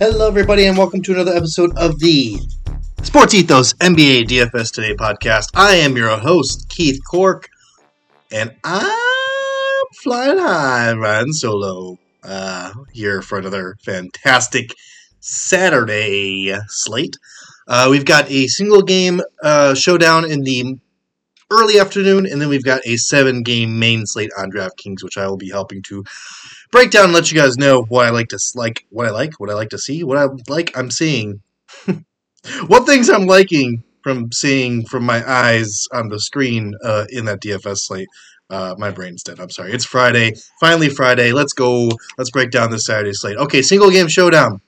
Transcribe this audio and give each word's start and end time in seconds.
Hello, 0.00 0.28
everybody, 0.28 0.66
and 0.66 0.78
welcome 0.78 1.02
to 1.02 1.12
another 1.12 1.34
episode 1.34 1.76
of 1.76 1.98
the 1.98 2.38
Sports 3.02 3.34
Ethos 3.34 3.72
NBA 3.74 4.28
DFS 4.28 4.72
Today 4.72 4.94
podcast. 4.94 5.50
I 5.56 5.74
am 5.74 5.96
your 5.96 6.16
host, 6.16 6.68
Keith 6.68 7.00
Cork, 7.10 7.48
and 8.30 8.54
I'm 8.62 9.86
flying 10.00 10.38
high, 10.38 10.92
riding 10.92 11.32
solo 11.32 11.98
uh, 12.22 12.74
here 12.92 13.22
for 13.22 13.38
another 13.38 13.76
fantastic 13.84 14.72
Saturday 15.18 16.56
slate. 16.68 17.16
Uh, 17.66 17.88
we've 17.90 18.04
got 18.04 18.30
a 18.30 18.46
single 18.46 18.82
game 18.82 19.20
uh, 19.42 19.74
showdown 19.74 20.24
in 20.30 20.44
the 20.44 20.78
early 21.50 21.80
afternoon, 21.80 22.24
and 22.24 22.40
then 22.40 22.48
we've 22.48 22.64
got 22.64 22.86
a 22.86 22.96
seven 22.98 23.42
game 23.42 23.80
main 23.80 24.06
slate 24.06 24.30
on 24.38 24.52
DraftKings, 24.52 25.02
which 25.02 25.18
I 25.18 25.26
will 25.26 25.36
be 25.36 25.50
helping 25.50 25.82
to 25.88 26.04
break 26.70 26.90
down 26.90 27.04
and 27.04 27.12
let 27.12 27.30
you 27.30 27.38
guys 27.38 27.56
know 27.56 27.82
what 27.82 28.06
I 28.06 28.10
like 28.10 28.28
to 28.28 28.38
like, 28.54 28.86
what 28.90 29.06
I 29.06 29.10
like, 29.10 29.38
what 29.40 29.50
I 29.50 29.54
like 29.54 29.70
to 29.70 29.78
see, 29.78 30.04
what 30.04 30.18
I 30.18 30.28
like 30.48 30.76
I'm 30.76 30.90
seeing, 30.90 31.42
what 32.66 32.86
things 32.86 33.08
I'm 33.08 33.26
liking 33.26 33.82
from 34.02 34.32
seeing 34.32 34.84
from 34.86 35.04
my 35.04 35.28
eyes 35.28 35.86
on 35.92 36.08
the 36.08 36.20
screen 36.20 36.74
uh, 36.84 37.06
in 37.10 37.26
that 37.26 37.40
DFS 37.40 37.78
slate. 37.78 38.08
Uh, 38.50 38.74
my 38.78 38.90
brain's 38.90 39.22
dead. 39.22 39.40
I'm 39.40 39.50
sorry. 39.50 39.72
It's 39.72 39.84
Friday. 39.84 40.34
Finally, 40.58 40.88
Friday. 40.88 41.32
Let's 41.32 41.52
go. 41.52 41.90
Let's 42.16 42.30
break 42.30 42.50
down 42.50 42.70
this 42.70 42.86
Saturday 42.86 43.12
slate. 43.12 43.36
Okay, 43.36 43.60
single 43.60 43.90
game 43.90 44.08
showdown. 44.08 44.62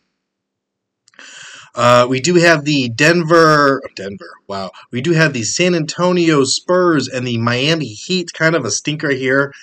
Uh, 1.74 2.06
we 2.08 2.20
do 2.20 2.34
have 2.34 2.64
the 2.64 2.88
Denver, 2.88 3.80
Denver. 3.94 4.30
Wow, 4.48 4.72
we 4.90 5.00
do 5.00 5.12
have 5.12 5.32
the 5.32 5.44
San 5.44 5.74
Antonio 5.74 6.44
Spurs 6.44 7.08
and 7.08 7.26
the 7.26 7.38
Miami 7.38 7.86
Heat. 7.86 8.32
Kind 8.34 8.54
of 8.54 8.64
a 8.64 8.70
stinker 8.70 9.10
here. 9.10 9.54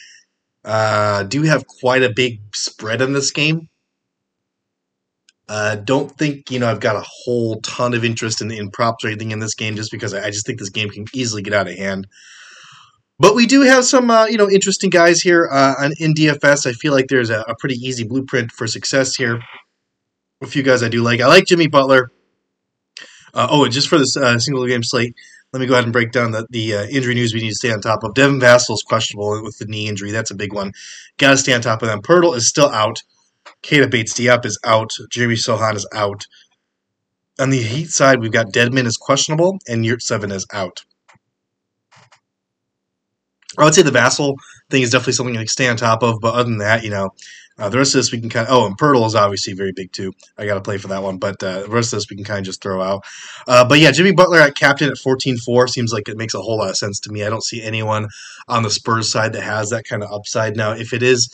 Uh, 0.68 1.24
do 1.24 1.44
have 1.44 1.66
quite 1.66 2.04
a 2.04 2.12
big 2.14 2.42
spread 2.54 3.02
in 3.02 3.14
this 3.14 3.32
game. 3.32 3.70
Uh, 5.48 5.76
don't 5.76 6.12
think 6.18 6.52
you 6.52 6.60
know 6.60 6.70
I've 6.70 6.82
got 6.82 6.98
a 6.98 7.06
whole 7.06 7.62
ton 7.62 7.94
of 7.94 8.04
interest 8.04 8.42
in, 8.42 8.52
in 8.52 8.70
props 8.70 9.06
or 9.06 9.08
anything 9.08 9.32
in 9.32 9.40
this 9.40 9.56
game 9.56 9.78
just 9.78 9.92
because 9.92 10.14
I, 10.14 10.26
I 10.26 10.30
just 10.30 10.46
think 10.46 10.60
this 10.60 10.70
game 10.70 10.90
can 10.90 11.06
easily 11.14 11.42
get 11.42 11.54
out 11.54 11.70
of 11.70 11.78
hand. 11.78 12.06
But 13.18 13.34
we 13.34 13.46
do 13.46 13.62
have 13.62 13.86
some 13.86 14.12
uh, 14.12 14.26
you 14.26 14.38
know 14.38 14.50
interesting 14.50 14.90
guys 14.90 15.22
here 15.22 15.48
uh, 15.50 15.76
on, 15.80 15.94
in 16.00 16.14
DFS. 16.14 16.66
I 16.66 16.74
feel 16.74 16.92
like 16.92 17.08
there's 17.08 17.30
a, 17.30 17.46
a, 17.48 17.56
pretty 17.58 17.76
easy 17.76 18.04
blueprint 18.04 18.52
for 18.52 18.68
success 18.68 19.16
here. 19.16 19.40
A 20.44 20.48
few 20.48 20.64
guys 20.64 20.84
I 20.84 20.90
do 20.90 21.02
like. 21.02 21.22
I 21.22 21.28
like 21.28 21.46
Jimmy 21.46 21.68
Butler. 21.68 22.12
Uh, 23.34 23.48
oh, 23.50 23.68
just 23.70 23.88
for 23.88 23.98
this 23.98 24.18
uh, 24.18 24.38
single 24.38 24.68
game 24.68 24.84
slate, 24.84 25.16
let 25.54 25.62
me 25.62 25.66
go 25.66 25.74
ahead 25.74 25.86
and 25.86 25.94
break 25.94 26.12
down 26.12 26.32
the, 26.32 26.46
the 26.50 26.76
uh, 26.76 26.84
injury 26.88 27.16
news 27.16 27.34
we 27.34 27.42
need 27.42 27.50
to 27.50 27.56
stay 27.56 27.72
on 27.72 27.80
top 27.80 28.04
of. 28.04 28.14
Devin 28.14 28.40
Vassell 28.40 28.74
is 28.74 28.84
questionable 28.86 29.42
with 29.44 29.58
the 29.58 29.66
knee 29.66 29.88
injury. 29.88 30.12
That's 30.12 30.32
a 30.32 30.36
big 30.36 30.54
one. 30.54 30.74
Got 31.18 31.32
to 31.32 31.38
stay 31.38 31.54
on 31.54 31.62
top 31.62 31.82
of 31.82 31.88
them. 31.88 32.02
Poeltl 32.02 32.36
is 32.36 32.50
still 32.50 32.70
out. 32.70 33.02
Keita 33.64 33.90
Bates-Diop 33.90 34.46
is 34.46 34.60
out. 34.66 34.92
Jeremy 35.10 35.36
Sochan 35.36 35.76
is 35.76 35.88
out. 35.94 36.26
On 37.40 37.50
the 37.50 37.62
Heat 37.62 37.90
side, 37.90 38.20
we've 38.20 38.32
got 38.32 38.48
Dedmon 38.48 38.86
is 38.86 38.98
questionable 38.98 39.58
and 39.68 39.86
Yurtseven 39.86 40.34
is 40.34 40.46
out. 40.52 40.84
I 43.58 43.64
would 43.64 43.74
say 43.74 43.84
the 43.84 43.92
Vassell 43.92 44.36
thing 44.70 44.82
is 44.82 44.92
definitely 44.92 45.14
something 45.14 45.36
to 45.36 45.48
stay 45.48 45.68
on 45.68 45.78
top 45.78 46.04
of, 46.04 46.16
but 46.22 46.34
other 46.34 46.44
than 46.44 46.58
that, 46.58 46.84
you 46.84 46.90
know, 46.90 47.10
uh, 47.60 47.70
the 47.70 47.78
rest 47.78 47.96
of 47.96 48.00
this 48.00 48.12
we 48.12 48.20
can 48.20 48.30
kind 48.30 48.48
of. 48.48 48.54
Oh, 48.54 48.66
and 48.66 48.78
Poeltl 48.78 49.06
is 49.06 49.16
obviously 49.16 49.54
very 49.54 49.72
big 49.72 49.92
too. 49.92 50.14
I 50.38 50.46
got 50.46 50.56
to 50.56 50.62
play 50.62 50.78
for 50.78 50.90
that 50.90 51.02
one, 51.02 51.18
but 51.18 51.42
uh, 51.42 51.62
the 51.62 51.70
rest 51.70 51.92
of 51.92 51.98
this 51.98 52.10
we 52.10 52.16
can 52.16 52.26
kind 52.26 52.40
of 52.40 52.46
just 52.46 52.62
throw 52.62 52.82
out. 52.82 53.04
Uh, 53.48 53.68
but 53.68 53.80
yeah, 53.80 53.92
Jimmy 53.92 54.12
Butler 54.12 54.40
at 54.40 54.56
captain 54.56 54.90
at 54.90 54.98
14-4 54.98 55.70
seems 55.70 55.92
like 55.92 56.08
it 56.08 56.18
makes 56.18 56.36
a 56.36 56.42
whole 56.42 56.58
lot 56.58 56.70
of 56.70 56.78
sense 56.78 57.00
to 57.02 57.12
me. 57.12 57.24
I 57.24 57.30
don't 57.30 57.44
see 57.44 57.64
anyone 57.64 58.10
on 58.48 58.64
the 58.64 58.70
Spurs 58.70 59.12
side 59.12 59.34
that 59.34 59.44
has 59.44 59.72
that 59.72 59.86
kind 59.86 60.04
of 60.04 60.12
upside. 60.12 60.56
Now, 60.56 60.74
if 60.74 60.94
it 60.94 61.02
is 61.02 61.34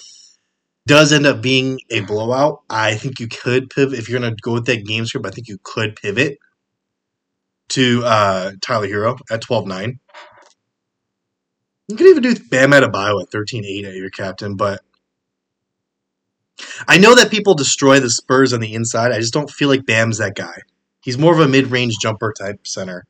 does 0.85 1.13
end 1.13 1.25
up 1.25 1.41
being 1.41 1.79
a 1.89 2.01
blowout, 2.01 2.61
I 2.69 2.95
think 2.95 3.19
you 3.19 3.27
could 3.27 3.69
pivot 3.69 3.97
if 3.97 4.09
you're 4.09 4.19
going 4.19 4.35
to 4.35 4.41
go 4.41 4.53
with 4.53 4.65
that 4.65 4.85
game 4.85 5.05
script. 5.05 5.25
I 5.25 5.29
think 5.29 5.47
you 5.47 5.57
could 5.63 5.95
pivot 5.95 6.37
to 7.69 8.03
uh, 8.05 8.51
Tyler 8.61 8.87
Herro 8.87 9.17
at 9.31 9.41
12-9. 9.41 9.97
You 11.87 11.95
could 11.97 12.07
even 12.07 12.23
do 12.23 12.35
Bam 12.49 12.71
Adebayo 12.71 13.21
at 13.21 13.29
13-8 13.29 13.85
at 13.85 13.95
your 13.95 14.09
captain, 14.09 14.55
but 14.55 14.81
I 16.87 16.97
know 16.97 17.15
that 17.15 17.31
people 17.31 17.55
destroy 17.55 17.99
the 17.99 18.09
Spurs 18.09 18.53
on 18.53 18.59
the 18.59 18.73
inside. 18.73 19.11
I 19.11 19.19
just 19.19 19.33
don't 19.33 19.49
feel 19.49 19.69
like 19.69 19.85
Bam's 19.85 20.19
that 20.19 20.35
guy. 20.35 20.57
He's 21.01 21.17
more 21.17 21.33
of 21.33 21.39
a 21.39 21.47
mid-range 21.47 21.95
jumper 22.01 22.33
type 22.37 22.65
center. 22.65 23.05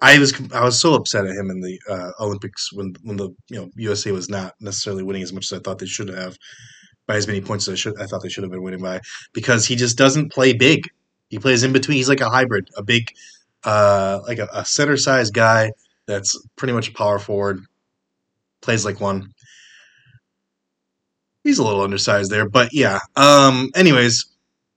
I 0.00 0.18
was 0.18 0.32
I 0.52 0.64
was 0.64 0.80
so 0.80 0.94
upset 0.94 1.26
at 1.26 1.36
him 1.36 1.50
in 1.50 1.60
the 1.60 1.78
uh, 1.88 2.10
Olympics 2.20 2.72
when 2.72 2.94
when 3.02 3.16
the 3.18 3.30
you 3.50 3.56
know 3.56 3.70
USA 3.76 4.12
was 4.12 4.30
not 4.30 4.54
necessarily 4.60 5.02
winning 5.02 5.22
as 5.22 5.32
much 5.32 5.52
as 5.52 5.58
I 5.58 5.60
thought 5.60 5.78
they 5.78 5.86
should 5.86 6.08
have 6.08 6.38
by 7.06 7.16
as 7.16 7.26
many 7.26 7.42
points 7.42 7.68
as 7.68 7.72
I 7.72 7.76
should 7.76 8.00
I 8.00 8.06
thought 8.06 8.22
they 8.22 8.30
should 8.30 8.44
have 8.44 8.50
been 8.50 8.62
winning 8.62 8.80
by 8.80 9.00
because 9.34 9.66
he 9.66 9.76
just 9.76 9.98
doesn't 9.98 10.32
play 10.32 10.54
big. 10.54 10.88
He 11.28 11.38
plays 11.38 11.62
in 11.62 11.72
between. 11.72 11.98
He's 11.98 12.08
like 12.08 12.22
a 12.22 12.30
hybrid, 12.30 12.70
a 12.76 12.82
big 12.82 13.12
uh, 13.64 14.20
like 14.26 14.38
a, 14.38 14.48
a 14.54 14.64
center 14.64 14.96
sized 14.96 15.34
guy 15.34 15.70
that's 16.06 16.34
pretty 16.56 16.72
much 16.72 16.88
a 16.88 16.92
power 16.92 17.18
forward. 17.18 17.60
Plays 18.62 18.86
like 18.86 19.00
one 19.00 19.32
he's 21.50 21.58
a 21.58 21.64
little 21.64 21.82
undersized 21.82 22.30
there, 22.30 22.48
but 22.48 22.68
yeah. 22.72 23.00
Um, 23.16 23.70
anyways, 23.74 24.24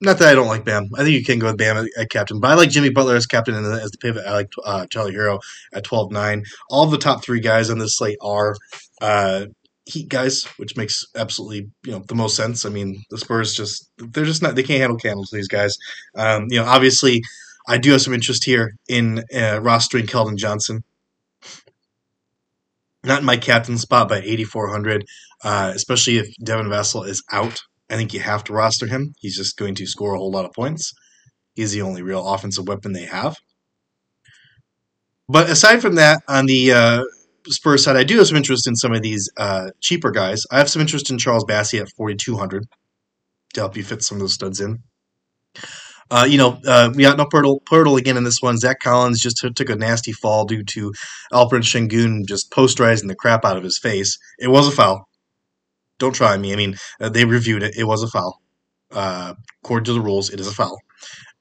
not 0.02 0.18
that 0.18 0.30
I 0.30 0.34
don't 0.34 0.48
like 0.48 0.66
Bam. 0.66 0.90
I 0.96 1.04
think 1.04 1.14
you 1.14 1.24
can 1.24 1.38
go 1.38 1.48
with 1.48 1.58
Bam 1.58 1.78
at, 1.78 1.86
at 1.98 2.10
captain, 2.10 2.40
but 2.40 2.50
I 2.50 2.56
like 2.56 2.72
Jimmy 2.72 2.90
Butler 2.90 3.16
as 3.16 3.28
captain 3.28 3.54
and 3.54 3.66
as 3.66 3.92
the 3.92 3.98
pivot. 4.00 4.26
I 4.26 4.34
like 4.34 4.52
uh, 4.66 4.88
Charlie 4.88 5.14
Herro 5.14 5.40
at 5.72 5.86
12-9. 5.86 6.44
All 6.72 6.88
the 6.88 6.98
top 6.98 7.24
three 7.24 7.40
guys 7.40 7.70
on 7.70 7.78
this 7.78 7.98
slate 7.98 8.18
are 8.22 8.56
uh, 9.02 9.46
Heat 9.86 10.08
guys, 10.08 10.46
which 10.56 10.78
makes 10.78 11.04
absolutely 11.14 11.70
you 11.84 11.92
know 11.92 12.02
the 12.08 12.16
most 12.16 12.38
sense. 12.38 12.66
I 12.66 12.70
mean, 12.70 13.04
the 13.10 13.18
Spurs 13.18 13.54
just 13.54 13.92
they're 13.98 14.24
just 14.24 14.42
not 14.42 14.56
they 14.56 14.64
can't 14.64 14.80
handle 14.80 14.98
candles. 14.98 15.30
These 15.30 15.50
guys, 15.50 15.78
um, 16.16 16.48
you 16.50 16.60
know, 16.60 16.66
obviously. 16.66 17.22
I 17.66 17.78
do 17.78 17.92
have 17.92 18.02
some 18.02 18.14
interest 18.14 18.44
here 18.44 18.76
in 18.90 19.20
uh, 19.20 19.60
rostering 19.62 20.06
Keldon 20.06 20.36
Johnson 20.36 20.84
not 23.04 23.20
in 23.20 23.26
my 23.26 23.38
captain 23.38 23.78
spot, 23.78 24.10
but 24.10 24.24
8,400, 24.24 25.06
uh, 25.44 25.72
especially 25.76 26.18
if 26.18 26.28
Devin 26.44 26.68
Vassell 26.68 27.08
is 27.08 27.24
out. 27.32 27.60
I 27.90 27.96
think 27.96 28.14
you 28.14 28.22
have 28.22 28.44
to 28.46 28.54
roster 28.54 28.88
him. 28.88 29.14
He's 29.20 29.36
just 29.36 29.58
going 29.58 29.76
to 29.76 29.86
score 29.86 30.14
a 30.14 30.18
whole 30.18 30.32
lot 30.32 30.46
of 30.46 30.54
points. 30.54 30.94
He's 31.54 31.74
the 31.74 31.82
only 31.82 32.02
real 32.02 32.26
offensive 32.28 32.68
weapon 32.68 32.94
they 32.94 33.06
have. 33.06 33.36
But 35.28 35.50
aside 35.50 35.82
from 35.82 35.96
that, 35.96 36.22
on 36.28 36.46
the 36.46 36.72
uh, 36.72 37.04
Spurs 37.48 37.84
side, 37.84 37.96
I 37.96 38.04
do 38.04 38.18
have 38.18 38.28
some 38.28 38.38
interest 38.38 38.68
in 38.68 38.76
some 38.76 38.94
of 38.94 39.02
these 39.02 39.30
uh, 39.38 39.70
cheaper 39.82 40.12
guys. 40.12 40.44
I 40.52 40.58
have 40.58 40.70
some 40.70 40.82
interest 40.82 41.10
in 41.10 41.18
Charles 41.18 41.46
Bassey 41.46 41.80
at 41.80 41.90
4,200 41.98 42.66
to 43.54 43.60
help 43.60 43.78
you 43.78 43.84
fit 43.84 44.04
some 44.04 44.18
of 44.18 44.22
those 44.22 44.34
studs 44.34 44.60
in. 44.60 44.80
Uh, 46.14 46.26
you 46.26 46.38
know, 46.38 46.60
uh, 46.68 46.92
we 46.94 47.02
got 47.02 47.18
no 47.18 47.26
Poeltl 47.26 47.98
again 47.98 48.18
in 48.18 48.24
this 48.24 48.40
one. 48.40 48.60
Zach 48.60 48.80
Collins 48.80 49.20
just 49.20 49.38
t- 49.38 49.50
took 49.52 49.72
a 49.72 49.76
nasty 49.76 50.12
fall 50.12 50.46
due 50.46 50.64
to 50.64 50.94
Alperen 51.34 51.64
Sengun 51.64 52.28
just 52.28 52.52
posterizing 52.52 53.08
the 53.08 53.16
crap 53.16 53.44
out 53.44 53.58
of 53.58 53.64
his 53.64 53.80
face. 53.80 54.20
It 54.38 54.50
was 54.50 54.68
a 54.68 54.72
foul. 54.72 55.10
Don't 55.98 56.14
try 56.14 56.38
me. 56.38 56.54
I 56.54 56.56
mean, 56.56 56.76
uh, 57.02 57.10
they 57.10 57.26
reviewed 57.26 57.64
it. 57.64 57.76
It 57.76 57.86
was 57.86 58.04
a 58.04 58.08
foul. 58.08 58.40
Uh, 58.92 59.34
according 59.64 59.86
to 59.86 59.94
the 59.94 60.02
rules, 60.02 60.30
it 60.30 60.40
is 60.40 60.46
a 60.46 60.52
foul. 60.52 60.78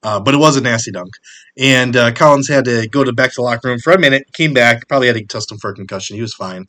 Uh, 0.01 0.19
but 0.19 0.33
it 0.33 0.37
was 0.37 0.57
a 0.57 0.61
nasty 0.61 0.89
dunk. 0.89 1.11
And 1.55 1.95
uh, 1.95 2.11
Collins 2.11 2.49
had 2.49 2.65
to 2.65 2.87
go 2.89 3.03
to 3.03 3.13
back 3.13 3.29
to 3.29 3.35
the 3.35 3.41
locker 3.43 3.67
room 3.67 3.77
for 3.77 3.93
a 3.93 3.99
minute, 3.99 4.33
came 4.33 4.55
back, 4.55 4.87
probably 4.87 5.05
had 5.05 5.17
to 5.17 5.25
test 5.25 5.51
him 5.51 5.59
for 5.59 5.69
a 5.69 5.75
concussion. 5.75 6.15
He 6.15 6.21
was 6.23 6.33
fine. 6.33 6.65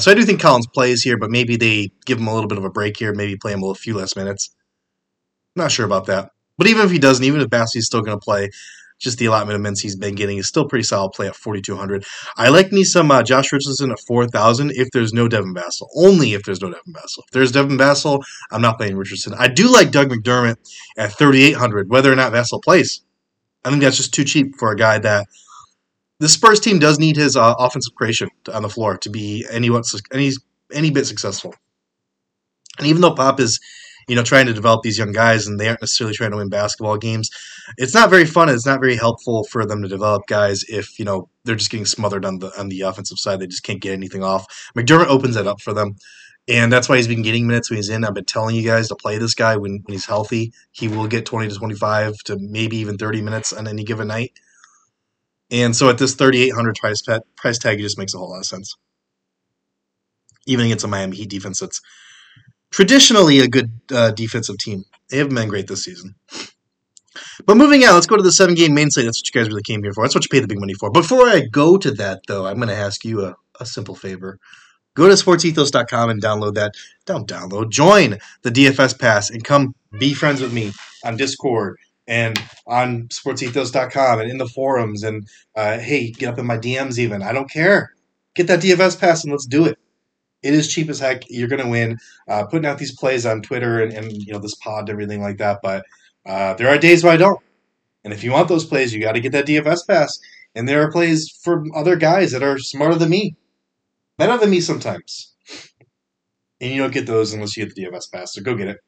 so 0.00 0.10
I 0.10 0.14
do 0.14 0.24
think 0.24 0.40
Collins 0.40 0.66
plays 0.66 1.02
here, 1.02 1.16
but 1.16 1.30
maybe 1.30 1.56
they 1.56 1.90
give 2.04 2.18
him 2.18 2.26
a 2.26 2.34
little 2.34 2.48
bit 2.48 2.58
of 2.58 2.64
a 2.64 2.70
break 2.70 2.96
here, 2.96 3.14
maybe 3.14 3.36
play 3.36 3.52
him 3.52 3.62
a 3.62 3.74
few 3.74 3.96
less 3.96 4.16
minutes. 4.16 4.50
Not 5.54 5.70
sure 5.70 5.86
about 5.86 6.06
that. 6.06 6.30
But 6.58 6.66
even 6.66 6.84
if 6.84 6.90
he 6.90 6.98
doesn't, 6.98 7.24
even 7.24 7.40
if 7.40 7.48
Bassey's 7.48 7.86
still 7.86 8.02
going 8.02 8.18
to 8.18 8.24
play, 8.24 8.50
just 8.98 9.18
the 9.18 9.26
allotment 9.26 9.54
of 9.54 9.62
minutes 9.62 9.80
he's 9.80 9.96
been 9.96 10.14
getting 10.14 10.38
is 10.38 10.48
still 10.48 10.66
pretty 10.66 10.82
solid 10.82 11.12
play 11.12 11.28
at 11.28 11.36
4,200. 11.36 12.04
I 12.36 12.48
like 12.48 12.72
me 12.72 12.84
some 12.84 13.10
uh, 13.10 13.22
Josh 13.22 13.52
Richardson 13.52 13.92
at 13.92 14.00
4,000 14.00 14.72
if 14.72 14.88
there's 14.92 15.12
no 15.12 15.28
Devin 15.28 15.54
Vassell. 15.54 15.86
Only 15.96 16.34
if 16.34 16.42
there's 16.42 16.60
no 16.60 16.70
Devin 16.70 16.92
Vassell. 16.92 17.24
If 17.26 17.30
there's 17.32 17.52
Devin 17.52 17.78
Vassell, 17.78 18.22
I'm 18.50 18.60
not 18.60 18.76
playing 18.76 18.96
Richardson. 18.96 19.34
I 19.38 19.48
do 19.48 19.72
like 19.72 19.92
Doug 19.92 20.10
McDermott 20.10 20.56
at 20.96 21.12
3,800, 21.12 21.88
whether 21.88 22.12
or 22.12 22.16
not 22.16 22.32
Vassell 22.32 22.62
plays. 22.62 23.02
I 23.64 23.70
think 23.70 23.82
that's 23.82 23.96
just 23.96 24.14
too 24.14 24.24
cheap 24.24 24.56
for 24.58 24.72
a 24.72 24.76
guy 24.76 24.98
that 24.98 25.26
the 26.18 26.28
Spurs 26.28 26.58
team 26.58 26.80
does 26.80 26.98
need 26.98 27.16
his 27.16 27.36
uh, 27.36 27.54
offensive 27.58 27.94
creation 27.94 28.28
on 28.52 28.62
the 28.62 28.68
floor 28.68 28.96
to 28.98 29.10
be 29.10 29.46
any, 29.50 29.70
any, 30.12 30.32
any 30.72 30.90
bit 30.90 31.06
successful. 31.06 31.54
And 32.78 32.86
even 32.88 33.00
though 33.00 33.14
Pop 33.14 33.38
is 33.38 33.60
you 34.08 34.16
know, 34.16 34.22
trying 34.22 34.46
to 34.46 34.54
develop 34.54 34.82
these 34.82 34.98
young 34.98 35.12
guys 35.12 35.46
and 35.46 35.60
they 35.60 35.68
aren't 35.68 35.82
necessarily 35.82 36.16
trying 36.16 36.30
to 36.30 36.38
win 36.38 36.48
basketball 36.48 36.96
games. 36.96 37.30
It's 37.76 37.94
not 37.94 38.10
very 38.10 38.24
fun. 38.24 38.48
It's 38.48 38.66
not 38.66 38.80
very 38.80 38.96
helpful 38.96 39.44
for 39.44 39.66
them 39.66 39.82
to 39.82 39.88
develop 39.88 40.26
guys 40.26 40.64
if, 40.64 40.98
you 40.98 41.04
know, 41.04 41.28
they're 41.44 41.54
just 41.56 41.70
getting 41.70 41.86
smothered 41.86 42.24
on 42.24 42.38
the 42.38 42.50
on 42.58 42.68
the 42.68 42.80
offensive 42.80 43.18
side. 43.18 43.38
They 43.38 43.46
just 43.46 43.62
can't 43.62 43.80
get 43.80 43.92
anything 43.92 44.24
off. 44.24 44.46
McDermott 44.76 45.08
opens 45.08 45.34
that 45.34 45.46
up 45.46 45.60
for 45.60 45.72
them. 45.72 45.96
And 46.48 46.72
that's 46.72 46.88
why 46.88 46.96
he's 46.96 47.06
been 47.06 47.20
getting 47.20 47.46
minutes 47.46 47.68
when 47.68 47.76
he's 47.76 47.90
in. 47.90 48.04
I've 48.04 48.14
been 48.14 48.24
telling 48.24 48.56
you 48.56 48.62
guys 48.62 48.88
to 48.88 48.96
play 48.96 49.18
this 49.18 49.34
guy 49.34 49.56
when, 49.56 49.82
when 49.84 49.92
he's 49.92 50.06
healthy. 50.06 50.54
He 50.72 50.88
will 50.88 51.06
get 51.06 51.26
20 51.26 51.48
to 51.48 51.54
25 51.54 52.14
to 52.24 52.38
maybe 52.40 52.78
even 52.78 52.96
30 52.96 53.20
minutes 53.20 53.52
on 53.52 53.68
any 53.68 53.84
given 53.84 54.08
night. 54.08 54.32
And 55.50 55.76
so 55.76 55.90
at 55.90 55.98
this 55.98 56.14
3,800 56.14 56.76
price, 56.76 57.02
price 57.36 57.58
tag, 57.58 57.78
it 57.78 57.82
just 57.82 57.98
makes 57.98 58.14
a 58.14 58.18
whole 58.18 58.30
lot 58.30 58.38
of 58.38 58.46
sense. 58.46 58.74
Even 60.46 60.64
against 60.64 60.84
a 60.84 60.88
Miami 60.88 61.18
Heat 61.18 61.28
defense 61.28 61.60
that's 61.60 61.82
traditionally 62.70 63.40
a 63.40 63.48
good 63.48 63.70
uh, 63.92 64.10
defensive 64.10 64.58
team. 64.58 64.84
They 65.10 65.18
haven't 65.18 65.34
been 65.34 65.48
great 65.48 65.68
this 65.68 65.84
season. 65.84 66.14
But 67.46 67.56
moving 67.56 67.84
on, 67.84 67.94
let's 67.94 68.06
go 68.06 68.16
to 68.16 68.22
the 68.22 68.32
seven 68.32 68.54
game 68.54 68.74
main 68.74 68.90
slate. 68.90 69.06
That's 69.06 69.20
what 69.20 69.34
you 69.34 69.40
guys 69.40 69.48
really 69.48 69.62
came 69.62 69.82
here 69.82 69.92
for. 69.92 70.04
That's 70.04 70.14
what 70.14 70.24
you 70.24 70.28
paid 70.28 70.42
the 70.42 70.48
big 70.48 70.60
money 70.60 70.74
for. 70.74 70.90
Before 70.90 71.28
I 71.28 71.40
go 71.40 71.76
to 71.78 71.90
that, 71.92 72.20
though, 72.26 72.46
I'm 72.46 72.56
going 72.56 72.68
to 72.68 72.74
ask 72.74 73.04
you 73.04 73.24
a, 73.24 73.36
a 73.60 73.66
simple 73.66 73.94
favor. 73.94 74.38
Go 74.94 75.08
to 75.08 75.14
sportsethos.com 75.14 76.10
and 76.10 76.22
download 76.22 76.54
that. 76.54 76.74
Don't 77.06 77.28
download, 77.28 77.70
join 77.70 78.18
the 78.42 78.50
DFS 78.50 78.98
Pass 78.98 79.30
and 79.30 79.44
come 79.44 79.74
be 79.98 80.12
friends 80.12 80.40
with 80.40 80.52
me 80.52 80.72
on 81.04 81.16
Discord 81.16 81.76
and 82.08 82.36
on 82.66 83.06
sportsethos.com 83.08 84.20
and 84.20 84.30
in 84.30 84.38
the 84.38 84.48
forums. 84.48 85.04
And 85.04 85.28
uh, 85.54 85.78
hey, 85.78 86.10
get 86.10 86.30
up 86.30 86.38
in 86.38 86.46
my 86.46 86.58
DMs 86.58 86.98
even. 86.98 87.22
I 87.22 87.32
don't 87.32 87.50
care. 87.50 87.92
Get 88.34 88.48
that 88.48 88.60
DFS 88.60 88.98
Pass 88.98 89.22
and 89.22 89.32
let's 89.32 89.46
do 89.46 89.66
it. 89.66 89.78
It 90.42 90.54
is 90.54 90.68
cheap 90.68 90.88
as 90.88 91.00
heck. 91.00 91.24
You're 91.28 91.48
going 91.48 91.62
to 91.62 91.68
win. 91.68 91.98
Uh, 92.28 92.44
putting 92.46 92.66
out 92.66 92.78
these 92.78 92.94
plays 92.94 93.26
on 93.26 93.42
Twitter 93.42 93.82
and, 93.82 93.92
and 93.92 94.12
you 94.12 94.32
know 94.32 94.38
this 94.38 94.54
pod 94.54 94.80
and 94.80 94.90
everything 94.90 95.20
like 95.20 95.38
that. 95.38 95.60
But 95.62 95.84
uh, 96.26 96.54
there 96.54 96.68
are 96.68 96.78
days 96.78 97.02
where 97.02 97.12
I 97.12 97.16
don't. 97.16 97.40
And 98.04 98.12
if 98.12 98.22
you 98.22 98.32
want 98.32 98.48
those 98.48 98.64
plays, 98.64 98.94
you 98.94 99.00
got 99.00 99.12
to 99.12 99.20
get 99.20 99.32
that 99.32 99.46
DFS 99.46 99.86
pass. 99.86 100.18
And 100.54 100.68
there 100.68 100.82
are 100.82 100.90
plays 100.90 101.30
for 101.42 101.64
other 101.74 101.96
guys 101.96 102.32
that 102.32 102.42
are 102.42 102.58
smarter 102.58 102.96
than 102.96 103.10
me, 103.10 103.36
better 104.16 104.38
than 104.38 104.50
me 104.50 104.60
sometimes. 104.60 105.34
And 106.60 106.72
you 106.72 106.78
don't 106.80 106.92
get 106.92 107.06
those 107.06 107.32
unless 107.32 107.56
you 107.56 107.64
get 107.64 107.74
the 107.74 107.84
DFS 107.84 108.10
pass. 108.10 108.34
So 108.34 108.42
go 108.42 108.54
get 108.54 108.68
it. 108.68 108.78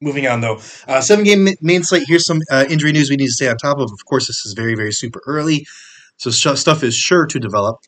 Moving 0.00 0.26
on 0.26 0.40
though, 0.40 0.60
uh, 0.88 1.00
seven 1.00 1.24
game 1.24 1.46
main 1.60 1.84
slate. 1.84 2.02
Here's 2.08 2.26
some 2.26 2.40
uh, 2.50 2.64
injury 2.68 2.90
news 2.90 3.08
we 3.08 3.14
need 3.14 3.26
to 3.26 3.32
stay 3.32 3.48
on 3.48 3.56
top 3.56 3.78
of. 3.78 3.92
Of 3.92 4.04
course, 4.04 4.26
this 4.26 4.44
is 4.44 4.52
very 4.52 4.74
very 4.74 4.90
super 4.90 5.22
early, 5.28 5.64
so 6.16 6.28
stuff 6.30 6.82
is 6.82 6.96
sure 6.96 7.24
to 7.24 7.38
develop. 7.38 7.84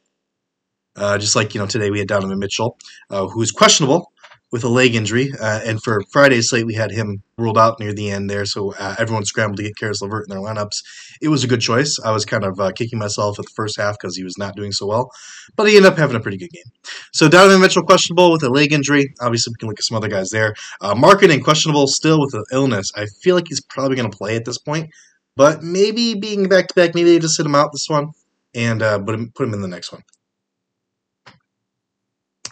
Uh, 0.97 1.19
just 1.19 1.37
like 1.37 1.55
you 1.55 1.61
know, 1.61 1.67
today 1.67 1.91
we 1.91 1.99
had 1.99 2.09
Donovan 2.09 2.39
Mitchell, 2.39 2.79
uh, 3.11 3.27
who 3.27 3.43
is 3.43 3.51
questionable 3.51 4.13
with 4.55 4.63
a 4.63 4.69
leg 4.69 4.95
injury. 4.95 5.33
Uh, 5.41 5.61
and 5.65 5.83
for 5.83 6.01
Friday's 6.13 6.49
slate, 6.49 6.65
we 6.65 6.75
had 6.75 6.93
him 6.93 7.25
ruled 7.37 7.59
out 7.59 7.81
near 7.81 7.93
the 7.93 8.09
end 8.09 8.31
there, 8.31 8.47
so 8.47 8.73
uh, 8.75 8.95
everyone 9.01 9.25
scrambled 9.25 9.57
to 9.57 9.65
get 9.65 9.77
Caris 9.77 10.01
LeVert 10.01 10.27
in 10.29 10.31
their 10.31 10.45
lineups. 10.45 10.77
It 11.21 11.27
was 11.27 11.43
a 11.43 11.49
good 11.49 11.61
choice. 11.61 11.99
I 12.05 12.13
was 12.13 12.25
kind 12.25 12.45
of 12.45 12.61
uh, 12.61 12.71
kicking 12.71 13.01
myself 13.01 13.37
at 13.41 13.47
the 13.47 13.51
first 13.57 13.77
half 13.77 13.97
because 13.99 14.17
he 14.17 14.23
was 14.23 14.39
not 14.39 14.55
doing 14.55 14.71
so 14.71 14.87
well, 14.87 15.11
but 15.57 15.67
he 15.67 15.77
ended 15.77 15.91
up 15.91 15.99
having 15.99 16.15
a 16.15 16.21
pretty 16.21 16.37
good 16.37 16.51
game. 16.51 16.71
So 17.13 17.29
Donovan 17.29 17.61
Mitchell 17.61 17.83
questionable 17.83 18.31
with 18.31 18.45
a 18.45 18.49
leg 18.49 18.73
injury. 18.73 19.13
Obviously, 19.21 19.51
we 19.51 19.57
can 19.59 19.69
look 19.69 19.81
at 19.81 19.85
some 19.85 19.97
other 19.97 20.07
guys 20.07 20.31
there. 20.31 20.55
Uh, 20.81 20.95
Markkanen 20.95 21.43
questionable 21.43 21.89
still 21.89 22.21
with 22.21 22.35
an 22.35 22.45
illness. 22.53 22.93
I 22.95 23.07
feel 23.25 23.35
like 23.35 23.49
he's 23.49 23.61
probably 23.61 23.97
going 23.97 24.09
to 24.09 24.17
play 24.17 24.37
at 24.37 24.45
this 24.45 24.59
point, 24.59 24.89
but 25.35 25.65
maybe 25.65 26.15
being 26.15 26.49
back 26.49 26.69
to 26.69 26.75
back, 26.75 26.95
maybe 26.95 27.11
they 27.11 27.19
just 27.19 27.35
sit 27.35 27.45
him 27.45 27.57
out 27.57 27.71
this 27.73 27.89
one 27.89 28.11
and 28.55 28.83
uh, 28.83 29.01
put 29.01 29.17
him 29.17 29.33
put 29.35 29.49
him 29.49 29.55
in 29.55 29.63
the 29.63 29.69
next 29.69 29.91
one. 29.91 30.03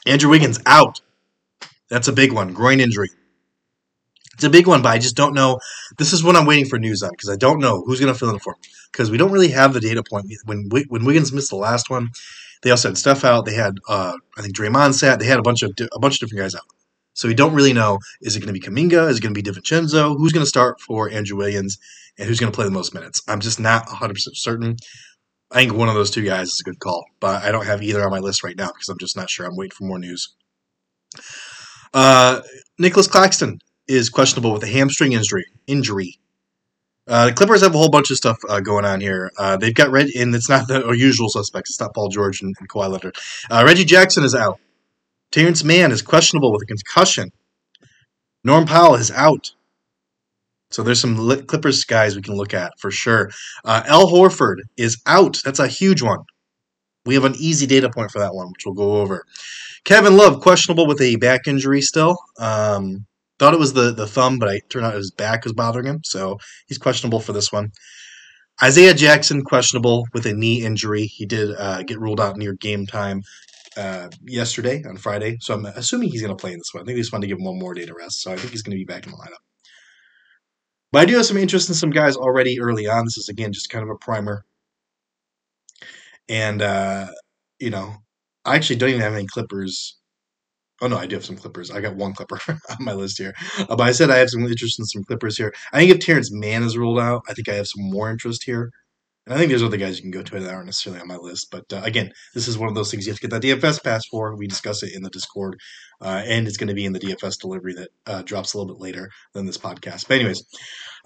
Andrew 0.06 0.30
Wiggins 0.30 0.58
out 0.66 1.00
that's 1.92 2.08
a 2.08 2.12
big 2.12 2.32
one. 2.32 2.54
Groin 2.54 2.80
injury. 2.80 3.10
It's 4.32 4.44
a 4.44 4.48
big 4.48 4.66
one, 4.66 4.80
but 4.80 4.88
I 4.88 4.98
just 4.98 5.14
don't 5.14 5.34
know. 5.34 5.60
This 5.98 6.14
is 6.14 6.24
what 6.24 6.36
I'm 6.36 6.46
waiting 6.46 6.64
for 6.64 6.78
news 6.78 7.02
on 7.02 7.10
because 7.10 7.28
I 7.28 7.36
don't 7.36 7.60
know 7.60 7.82
who's 7.84 8.00
going 8.00 8.10
to 8.10 8.18
fill 8.18 8.30
in 8.30 8.38
for 8.38 8.56
because 8.90 9.10
we 9.10 9.18
don't 9.18 9.30
really 9.30 9.50
have 9.50 9.74
the 9.74 9.80
data 9.80 10.02
point. 10.02 10.24
When 10.46 10.70
when 10.88 11.04
Wiggins 11.04 11.34
missed 11.34 11.50
the 11.50 11.56
last 11.56 11.90
one, 11.90 12.08
they 12.62 12.70
also 12.70 12.88
had 12.88 12.96
stuff 12.96 13.26
out. 13.26 13.44
They 13.44 13.52
had 13.52 13.74
uh, 13.90 14.14
I 14.38 14.40
think 14.40 14.56
Draymond 14.56 14.94
sat. 14.94 15.18
They 15.18 15.26
had 15.26 15.38
a 15.38 15.42
bunch 15.42 15.62
of 15.62 15.72
a 15.92 15.98
bunch 15.98 16.14
of 16.14 16.20
different 16.20 16.40
guys 16.40 16.54
out. 16.54 16.64
So 17.12 17.28
we 17.28 17.34
don't 17.34 17.54
really 17.54 17.74
know. 17.74 17.98
Is 18.22 18.34
it 18.34 18.40
going 18.40 18.54
to 18.54 18.58
be 18.58 18.66
Kuminga? 18.66 19.10
Is 19.10 19.18
it 19.18 19.22
going 19.22 19.34
to 19.34 19.42
be 19.42 19.50
DiVincenzo? 19.50 20.16
Who's 20.16 20.32
going 20.32 20.44
to 20.44 20.48
start 20.48 20.80
for 20.80 21.10
Andrew 21.10 21.36
Wiggins? 21.36 21.76
And 22.18 22.26
who's 22.26 22.40
going 22.40 22.50
to 22.50 22.56
play 22.56 22.64
the 22.64 22.70
most 22.70 22.94
minutes? 22.94 23.20
I'm 23.28 23.40
just 23.40 23.60
not 23.60 23.86
100% 23.86 24.16
certain. 24.32 24.76
I 25.52 25.56
think 25.56 25.74
one 25.74 25.88
of 25.88 25.94
those 25.94 26.10
two 26.10 26.24
guys 26.24 26.48
is 26.48 26.60
a 26.60 26.64
good 26.64 26.78
call, 26.80 27.04
but 27.20 27.42
I 27.42 27.52
don't 27.52 27.66
have 27.66 27.82
either 27.82 28.02
on 28.02 28.10
my 28.10 28.20
list 28.20 28.42
right 28.42 28.56
now 28.56 28.68
because 28.68 28.88
I'm 28.88 28.98
just 28.98 29.16
not 29.16 29.28
sure. 29.28 29.46
I'm 29.46 29.56
waiting 29.56 29.74
for 29.76 29.84
more 29.84 29.98
news. 29.98 30.34
Uh, 31.92 32.40
Nicholas 32.78 33.06
Claxton 33.06 33.58
is 33.86 34.08
questionable 34.08 34.52
with 34.52 34.62
a 34.62 34.66
hamstring 34.68 35.12
injury. 35.12 35.44
Injury. 35.66 36.18
Uh, 37.06 37.26
the 37.26 37.32
Clippers 37.32 37.62
have 37.62 37.74
a 37.74 37.78
whole 37.78 37.90
bunch 37.90 38.10
of 38.10 38.16
stuff 38.16 38.38
uh, 38.48 38.60
going 38.60 38.84
on 38.84 39.00
here. 39.00 39.30
Uh, 39.36 39.56
they've 39.56 39.74
got 39.74 39.90
Red, 39.90 40.08
and 40.16 40.34
it's 40.34 40.48
not 40.48 40.68
the 40.68 40.88
usual 40.92 41.28
suspects. 41.28 41.70
It's 41.70 41.80
not 41.80 41.94
Paul 41.94 42.08
George 42.08 42.40
and, 42.40 42.54
and 42.58 42.68
Kawhi 42.68 42.88
Leonard. 42.88 43.16
Uh, 43.50 43.62
Reggie 43.66 43.84
Jackson 43.84 44.24
is 44.24 44.34
out. 44.34 44.58
Terance 45.32 45.64
Mann 45.64 45.92
is 45.92 46.00
questionable 46.00 46.52
with 46.52 46.62
a 46.62 46.66
concussion. 46.66 47.32
Norm 48.44 48.66
Powell 48.66 48.94
is 48.94 49.10
out. 49.10 49.52
So 50.72 50.82
there's 50.82 51.00
some 51.00 51.16
Clippers 51.46 51.84
guys 51.84 52.16
we 52.16 52.22
can 52.22 52.34
look 52.34 52.54
at 52.54 52.72
for 52.78 52.90
sure. 52.90 53.30
Uh, 53.64 53.82
Horford 53.82 54.56
is 54.76 55.00
out. 55.06 55.38
That's 55.44 55.58
a 55.58 55.68
huge 55.68 56.02
one. 56.02 56.20
We 57.04 57.14
have 57.14 57.24
an 57.24 57.34
easy 57.36 57.66
data 57.66 57.90
point 57.90 58.10
for 58.10 58.20
that 58.20 58.34
one, 58.34 58.48
which 58.48 58.64
we'll 58.64 58.74
go 58.74 59.00
over. 59.00 59.24
Kevin 59.84 60.16
Love 60.16 60.40
questionable 60.40 60.86
with 60.86 61.00
a 61.00 61.16
back 61.16 61.46
injury 61.46 61.82
still. 61.82 62.16
Um, 62.38 63.06
thought 63.38 63.54
it 63.54 63.60
was 63.60 63.72
the 63.72 63.92
the 63.92 64.06
thumb, 64.06 64.38
but 64.38 64.54
it 64.54 64.70
turned 64.70 64.86
out 64.86 64.94
his 64.94 65.10
back 65.10 65.44
was 65.44 65.52
bothering 65.52 65.86
him, 65.86 66.00
so 66.04 66.38
he's 66.68 66.78
questionable 66.78 67.18
for 67.18 67.32
this 67.32 67.52
one. 67.52 67.72
Isaiah 68.62 68.94
Jackson 68.94 69.42
questionable 69.42 70.06
with 70.12 70.26
a 70.26 70.32
knee 70.32 70.64
injury. 70.64 71.06
He 71.06 71.26
did 71.26 71.50
uh, 71.58 71.82
get 71.82 71.98
ruled 71.98 72.20
out 72.20 72.36
near 72.36 72.52
game 72.52 72.86
time 72.86 73.22
uh, 73.76 74.08
yesterday 74.22 74.84
on 74.88 74.96
Friday, 74.96 75.38
so 75.40 75.54
I'm 75.54 75.66
assuming 75.66 76.10
he's 76.10 76.22
going 76.22 76.36
to 76.36 76.40
play 76.40 76.52
in 76.52 76.58
this 76.58 76.72
one. 76.72 76.82
I 76.82 76.84
think 76.84 76.96
they 76.96 77.00
just 77.00 77.12
wanted 77.12 77.26
to 77.26 77.28
give 77.28 77.38
him 77.38 77.46
one 77.46 77.58
more 77.58 77.74
day 77.74 77.86
to 77.86 77.94
rest, 77.94 78.22
so 78.22 78.32
I 78.32 78.36
think 78.36 78.52
he's 78.52 78.62
going 78.62 78.76
to 78.76 78.80
be 78.80 78.84
back 78.84 79.06
in 79.06 79.10
the 79.10 79.18
lineup. 79.18 79.51
But 80.92 81.00
I 81.00 81.04
do 81.06 81.16
have 81.16 81.26
some 81.26 81.38
interest 81.38 81.68
in 81.68 81.74
some 81.74 81.90
guys 81.90 82.16
already 82.16 82.60
early 82.60 82.86
on. 82.86 83.06
This 83.06 83.18
is 83.18 83.28
again 83.28 83.52
just 83.52 83.70
kind 83.70 83.82
of 83.82 83.90
a 83.90 83.96
primer, 83.96 84.44
and 86.28 86.62
uh, 86.62 87.08
you 87.58 87.70
know 87.70 87.94
I 88.44 88.56
actually 88.56 88.76
don't 88.76 88.90
even 88.90 89.00
have 89.00 89.14
any 89.14 89.26
Clippers. 89.26 89.98
Oh 90.82 90.88
no, 90.88 90.98
I 90.98 91.06
do 91.06 91.16
have 91.16 91.24
some 91.24 91.36
Clippers. 91.36 91.70
I 91.70 91.80
got 91.80 91.96
one 91.96 92.12
Clipper 92.12 92.40
on 92.70 92.76
my 92.80 92.92
list 92.92 93.18
here, 93.18 93.34
uh, 93.58 93.76
but 93.76 93.82
I 93.82 93.92
said 93.92 94.10
I 94.10 94.18
have 94.18 94.30
some 94.30 94.44
interest 94.46 94.78
in 94.78 94.84
some 94.86 95.04
Clippers 95.04 95.36
here. 95.38 95.54
I 95.72 95.78
think 95.78 95.92
if 95.92 96.00
Terance 96.00 96.30
Mann 96.32 96.62
is 96.62 96.76
ruled 96.76 96.98
out, 96.98 97.22
I 97.28 97.34
think 97.34 97.48
I 97.48 97.54
have 97.54 97.68
some 97.68 97.90
more 97.90 98.10
interest 98.10 98.44
here. 98.44 98.70
And 99.24 99.34
I 99.34 99.38
think 99.38 99.50
there's 99.50 99.62
other 99.62 99.76
guys 99.76 99.96
you 99.96 100.02
can 100.02 100.10
go 100.10 100.22
to 100.22 100.40
that 100.40 100.52
aren't 100.52 100.66
necessarily 100.66 101.00
on 101.00 101.06
my 101.06 101.16
list. 101.16 101.48
But 101.50 101.72
uh, 101.72 101.82
again, 101.84 102.10
this 102.34 102.48
is 102.48 102.58
one 102.58 102.68
of 102.68 102.74
those 102.74 102.90
things 102.90 103.06
you 103.06 103.12
have 103.12 103.20
to 103.20 103.28
get 103.28 103.40
that 103.40 103.42
DFS 103.42 103.82
pass 103.82 104.04
for. 104.06 104.34
We 104.36 104.48
discuss 104.48 104.82
it 104.82 104.94
in 104.94 105.02
the 105.02 105.10
Discord, 105.10 105.60
uh, 106.00 106.22
and 106.26 106.48
it's 106.48 106.56
going 106.56 106.68
to 106.68 106.74
be 106.74 106.84
in 106.84 106.92
the 106.92 106.98
DFS 106.98 107.38
delivery 107.40 107.74
that 107.74 107.88
uh, 108.06 108.22
drops 108.22 108.52
a 108.52 108.58
little 108.58 108.74
bit 108.74 108.82
later 108.82 109.10
than 109.32 109.46
this 109.46 109.58
podcast. 109.58 110.08
But 110.08 110.16
anyways, 110.16 110.44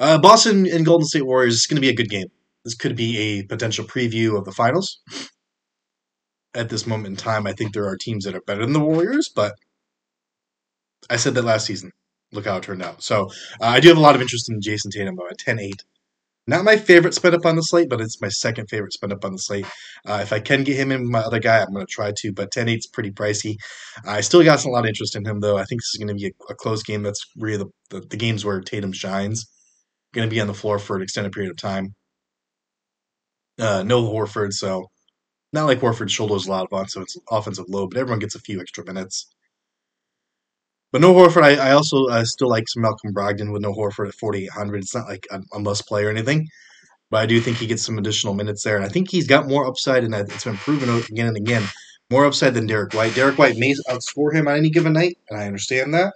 uh, 0.01 0.19
Boston 0.19 0.67
and 0.67 0.87
Golden 0.87 1.07
State 1.07 1.27
Warriors 1.27 1.55
is 1.55 1.67
going 1.67 1.77
to 1.77 1.83
be 1.83 1.91
a 1.91 1.95
good 1.95 2.09
game. 2.09 2.29
This 2.65 2.75
could 2.75 2.97
be 2.97 3.19
a 3.19 3.43
potential 3.45 3.85
preview 3.85 4.39
of 4.39 4.45
the 4.45 4.53
finals 4.53 5.01
at 6.57 6.71
this 6.71 6.87
moment 6.87 7.09
in 7.09 7.17
time, 7.17 7.47
I 7.47 7.53
think 7.53 7.73
there 7.73 7.87
are 7.87 7.97
teams 7.97 8.25
that 8.25 8.35
are 8.35 8.41
better 8.41 8.63
than 8.63 8.73
the 8.73 8.81
Warriors, 8.81 9.31
but 9.33 9.55
I 11.11 11.17
said 11.17 11.35
that 11.35 11.45
last 11.45 11.67
season. 11.67 11.93
Look 12.33 12.47
how 12.47 12.57
it 12.57 12.65
turned 12.65 12.83
out. 12.83 13.03
So 13.03 13.27
uh, 13.61 13.67
I 13.67 13.81
do 13.81 13.89
have 13.89 13.97
a 13.97 14.01
lot 14.01 14.17
of 14.17 14.21
interest 14.21 14.51
in 14.51 14.61
Jayson 14.61 14.91
Tatum 14.91 15.17
at 15.31 15.39
10 15.39 15.61
8. 15.61 15.85
Not 16.49 16.65
my 16.65 16.77
favorite 16.77 17.15
spin 17.15 17.35
up 17.35 17.45
on 17.45 17.57
the 17.57 17.63
slate, 17.63 17.89
but 17.89 18.01
it's 18.01 18.21
my 18.21 18.29
second 18.29 18.69
favorite 18.69 18.93
spin 18.93 19.13
up 19.13 19.25
on 19.25 19.33
the 19.33 19.39
slate. 19.39 19.67
Uh, 20.07 20.21
if 20.23 20.33
I 20.33 20.39
can 20.39 20.63
get 20.63 20.77
him 20.77 20.93
in 20.93 21.03
with 21.03 21.11
my 21.11 21.21
other 21.21 21.41
guy, 21.41 21.61
I'm 21.61 21.73
going 21.73 21.85
to 21.85 21.93
try 21.93 22.13
to, 22.17 22.33
but 22.33 22.53
10 22.53 22.69
8 22.69 22.79
is 22.79 22.87
pretty 22.87 23.11
pricey. 23.11 23.57
I 24.07 24.21
still 24.21 24.45
got 24.45 24.65
a 24.65 24.71
lot 24.71 24.85
of 24.85 24.89
interest 24.89 25.17
in 25.17 25.25
him, 25.25 25.41
though. 25.41 25.57
I 25.57 25.65
think 25.65 25.81
this 25.81 25.95
is 25.95 25.99
going 25.99 26.09
to 26.09 26.15
be 26.15 26.27
a, 26.27 26.53
a 26.53 26.55
close 26.55 26.85
game. 26.85 27.03
That's 27.03 27.27
really 27.37 27.59
the, 27.59 27.67
the, 27.91 28.07
the 28.07 28.17
games 28.17 28.45
where 28.45 28.61
Tatum 28.61 28.93
shines. 28.93 29.47
Going 30.15 30.29
to 30.29 30.35
be 30.35 30.41
on 30.41 30.47
the 30.47 30.55
floor 30.55 30.79
for 30.79 30.95
an 30.97 31.03
extended 31.03 31.33
period 31.33 31.51
of 31.51 31.57
time. 31.57 31.95
Uh, 33.59 33.83
no 33.83 34.03
Horford, 34.03 34.53
so 34.53 34.87
not 35.53 35.67
like 35.67 35.81
Horford 35.81 36.11
shoulders 36.11 36.47
a 36.47 36.51
lot 36.51 36.69
of 36.71 36.79
offensive, 36.79 37.05
offensive 37.31 37.65
load, 37.69 37.91
but 37.91 37.99
everyone 37.99 38.21
gets 38.21 38.35
a 38.35 38.41
few 38.41 38.61
extra 38.61 38.85
minutes. 38.85 39.35
But 40.97 41.03
no 41.03 41.13
Horford, 41.13 41.43
I, 41.43 41.57
I 41.57 41.73
also 41.73 42.07
still 42.25 42.49
like 42.49 42.67
some 42.71 42.81
Malcolm 42.81 43.13
Brogdon 43.13 43.53
with 43.53 43.61
no 43.61 43.75
Horford 43.75 44.09
at 44.09 44.15
4,800. 44.15 44.79
It's 44.79 44.95
not 44.95 45.07
like 45.07 45.27
a, 45.31 45.43
a, 45.53 45.59
must 45.59 45.87
play 45.87 46.03
or 46.07 46.09
anything, 46.09 46.49
but 47.11 47.19
I 47.19 47.27
do 47.27 47.39
think 47.39 47.59
he 47.59 47.67
gets 47.67 47.85
some 47.85 47.99
additional 47.99 48.33
minutes 48.33 48.65
there. 48.65 48.77
And 48.77 48.85
I 48.87 48.89
think 48.89 49.11
he's 49.11 49.27
got 49.27 49.47
more 49.47 49.67
upside, 49.67 50.05
and 50.05 50.15
it's 50.15 50.45
been 50.45 50.57
proven 50.57 50.89
again 50.89 51.27
and 51.27 51.37
again 51.37 51.65
more 52.11 52.25
upside 52.25 52.55
than 52.55 52.67
Derek 52.67 52.95
White. 52.95 53.15
Derek 53.15 53.37
White 53.37 53.59
may 53.59 53.75
outscore 53.91 54.33
him 54.33 54.49
on 54.49 54.57
any 54.57 54.71
given 54.71 54.95
night, 54.95 55.19
and 55.29 55.39
I 55.39 55.47
understand 55.47 55.93
that. 55.93 56.15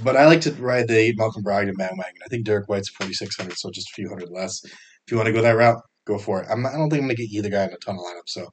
But 0.00 0.18
I 0.18 0.26
like 0.26 0.42
to 0.42 0.52
ride 0.52 0.88
the 0.88 1.14
Malcolm 1.16 1.42
Brogdon 1.42 1.78
bandwagon. 1.78 2.20
I 2.22 2.28
think 2.28 2.44
Derek 2.44 2.68
White's 2.68 2.90
4,600, 2.90 3.56
so 3.56 3.70
just 3.70 3.88
a 3.88 3.94
few 3.94 4.10
hundred 4.10 4.28
less. 4.28 4.62
If 4.66 5.10
you 5.10 5.16
want 5.16 5.28
to 5.28 5.32
go 5.32 5.40
that 5.40 5.56
route, 5.56 5.80
go 6.04 6.18
for 6.18 6.42
it. 6.42 6.48
I'm, 6.50 6.66
I 6.66 6.72
do 6.72 6.76
not 6.76 6.90
think 6.90 7.00
I'm 7.00 7.08
going 7.08 7.16
to 7.16 7.22
get 7.22 7.32
either 7.32 7.48
guy 7.48 7.64
in 7.64 7.72
a 7.72 7.78
ton 7.78 7.94
of 7.94 8.02
lineups. 8.02 8.28
So, 8.28 8.48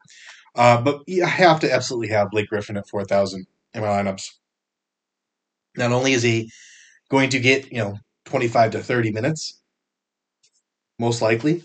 uh, 0.55 0.79
but 0.79 1.01
I 1.09 1.27
have 1.27 1.59
to 1.59 1.73
absolutely 1.73 2.07
have 2.07 2.31
Blake 2.31 2.47
Griffin 2.47 2.77
at 2.77 2.87
4,000 2.87 3.45
in 3.73 3.81
my 3.81 3.87
lineups. 3.87 4.38
Not 5.79 5.93
only 5.93 6.13
is 6.13 6.21
he 6.21 6.51
going 7.09 7.29
to 7.29 7.39
get, 7.39 7.71
you 7.71 7.79
know, 7.79 7.97
25 8.25 8.71
to 8.71 8.83
30 8.83 9.11
minutes, 9.11 9.59
most 10.99 11.21
likely, 11.21 11.63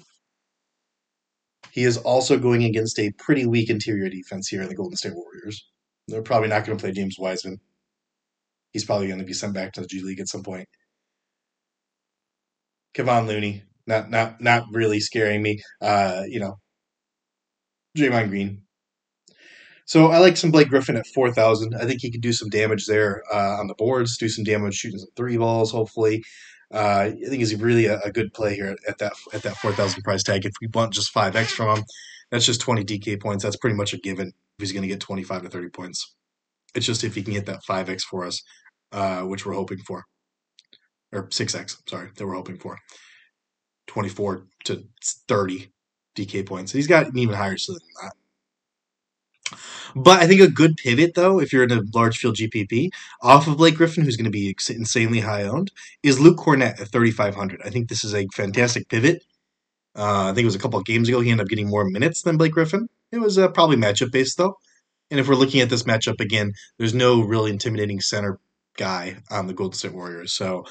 he 1.72 1.82
is 1.82 1.96
also 1.98 2.38
going 2.38 2.62
against 2.62 2.98
a 3.00 3.10
pretty 3.18 3.44
weak 3.44 3.68
interior 3.68 4.08
defense 4.08 4.48
here 4.48 4.62
in 4.62 4.68
the 4.68 4.76
Golden 4.76 4.96
State 4.96 5.14
Warriors. 5.14 5.68
They're 6.06 6.22
probably 6.22 6.48
not 6.48 6.64
going 6.64 6.78
to 6.78 6.82
play 6.82 6.92
James 6.92 7.16
Wiseman. 7.18 7.58
He's 8.72 8.84
probably 8.84 9.08
going 9.08 9.18
to 9.18 9.26
be 9.26 9.32
sent 9.32 9.54
back 9.54 9.72
to 9.72 9.80
the 9.80 9.88
G 9.88 10.00
League 10.02 10.20
at 10.20 10.28
some 10.28 10.44
point. 10.44 10.68
Kevon 12.96 13.26
Looney, 13.26 13.64
not 13.86 14.10
not 14.10 14.40
not 14.40 14.64
really 14.72 15.00
scaring 15.00 15.42
me. 15.42 15.60
Uh, 15.82 16.22
you 16.28 16.38
know, 16.38 16.58
Draymond 17.98 18.28
Green. 18.28 18.62
So 19.86 20.10
I 20.10 20.18
like 20.18 20.36
some 20.36 20.50
Blake 20.50 20.68
Griffin 20.70 20.96
at 20.96 21.06
4,000. 21.06 21.74
I 21.74 21.84
think 21.84 22.00
he 22.00 22.10
could 22.10 22.22
do 22.22 22.32
some 22.32 22.48
damage 22.48 22.86
there 22.86 23.22
uh, 23.32 23.58
on 23.58 23.66
the 23.66 23.74
boards, 23.74 24.16
do 24.16 24.28
some 24.28 24.44
damage 24.44 24.74
shooting 24.74 24.98
some 24.98 25.10
three 25.16 25.36
balls, 25.36 25.70
hopefully. 25.70 26.24
Uh, 26.72 27.10
I 27.12 27.28
think 27.28 27.34
he's 27.34 27.54
really 27.54 27.86
a, 27.86 28.00
a, 28.00 28.10
good 28.10 28.32
play 28.32 28.54
here 28.54 28.74
at 28.88 28.98
that 28.98 29.12
at 29.32 29.42
that 29.42 29.56
4,000 29.58 30.02
price 30.02 30.22
tag. 30.22 30.44
If 30.44 30.54
we 30.60 30.68
want 30.72 30.94
just 30.94 31.14
5x 31.14 31.48
from 31.48 31.78
him, 31.78 31.84
that's 32.30 32.46
just 32.46 32.62
20 32.62 32.84
DK 32.84 33.20
points. 33.20 33.44
That's 33.44 33.56
pretty 33.56 33.76
much 33.76 33.92
a 33.92 33.98
given 33.98 34.28
if 34.28 34.34
he's 34.58 34.72
going 34.72 34.82
to 34.82 34.88
get 34.88 35.00
25 35.00 35.42
to 35.42 35.50
30 35.50 35.68
points. 35.68 36.14
It's 36.74 36.86
just 36.86 37.04
if 37.04 37.14
he 37.14 37.22
can 37.22 37.34
get 37.34 37.46
that 37.46 37.60
5x 37.68 38.02
for 38.02 38.24
us, 38.24 38.42
uh, 38.90 39.22
which 39.22 39.44
we're 39.44 39.52
hoping 39.52 39.78
for. 39.78 40.04
Or 41.12 41.28
6x, 41.28 41.88
sorry, 41.88 42.10
that 42.16 42.26
we're 42.26 42.34
hoping 42.34 42.56
for. 42.56 42.78
24 43.86 44.46
to 44.64 44.84
30 45.28 45.70
DK 46.16 46.46
points. 46.46 46.72
He's 46.72 46.86
got 46.86 47.06
an 47.06 47.18
even 47.18 47.36
higher 47.36 47.56
than 47.68 47.78
that. 48.02 48.14
But 49.94 50.20
I 50.20 50.26
think 50.26 50.40
a 50.40 50.48
good 50.48 50.76
pivot, 50.76 51.14
though, 51.14 51.40
if 51.40 51.52
you're 51.52 51.64
in 51.64 51.72
a 51.72 51.82
large 51.94 52.18
field 52.18 52.36
GPP, 52.36 52.90
off 53.22 53.46
of 53.46 53.56
Blake 53.56 53.76
Griffin, 53.76 54.04
who's 54.04 54.16
going 54.16 54.24
to 54.24 54.30
be 54.30 54.54
insanely 54.70 55.20
high 55.20 55.44
owned, 55.44 55.70
is 56.02 56.18
Luke 56.18 56.38
Kornet 56.38 56.80
at 56.80 56.88
3,500. 56.88 57.60
I 57.64 57.70
think 57.70 57.88
this 57.88 58.04
is 58.04 58.14
a 58.14 58.26
fantastic 58.34 58.88
pivot. 58.88 59.22
Uh, 59.96 60.24
I 60.24 60.34
think 60.34 60.40
it 60.40 60.46
was 60.46 60.56
a 60.56 60.58
couple 60.58 60.78
of 60.78 60.84
games 60.84 61.08
ago 61.08 61.20
he 61.20 61.30
ended 61.30 61.44
up 61.44 61.48
getting 61.48 61.68
more 61.68 61.84
minutes 61.84 62.22
than 62.22 62.36
Blake 62.36 62.52
Griffin. 62.52 62.88
It 63.12 63.18
was 63.18 63.38
uh, 63.38 63.48
probably 63.48 63.76
matchup 63.76 64.10
based, 64.10 64.36
though. 64.36 64.56
And 65.10 65.20
if 65.20 65.28
we're 65.28 65.36
looking 65.36 65.60
at 65.60 65.70
this 65.70 65.84
matchup 65.84 66.20
again, 66.20 66.52
there's 66.78 66.94
no 66.94 67.20
really 67.22 67.50
intimidating 67.50 68.00
center 68.00 68.40
guy 68.76 69.18
on 69.30 69.46
the 69.46 69.54
Golden 69.54 69.78
State 69.78 69.94
Warriors. 69.94 70.32
So 70.32 70.64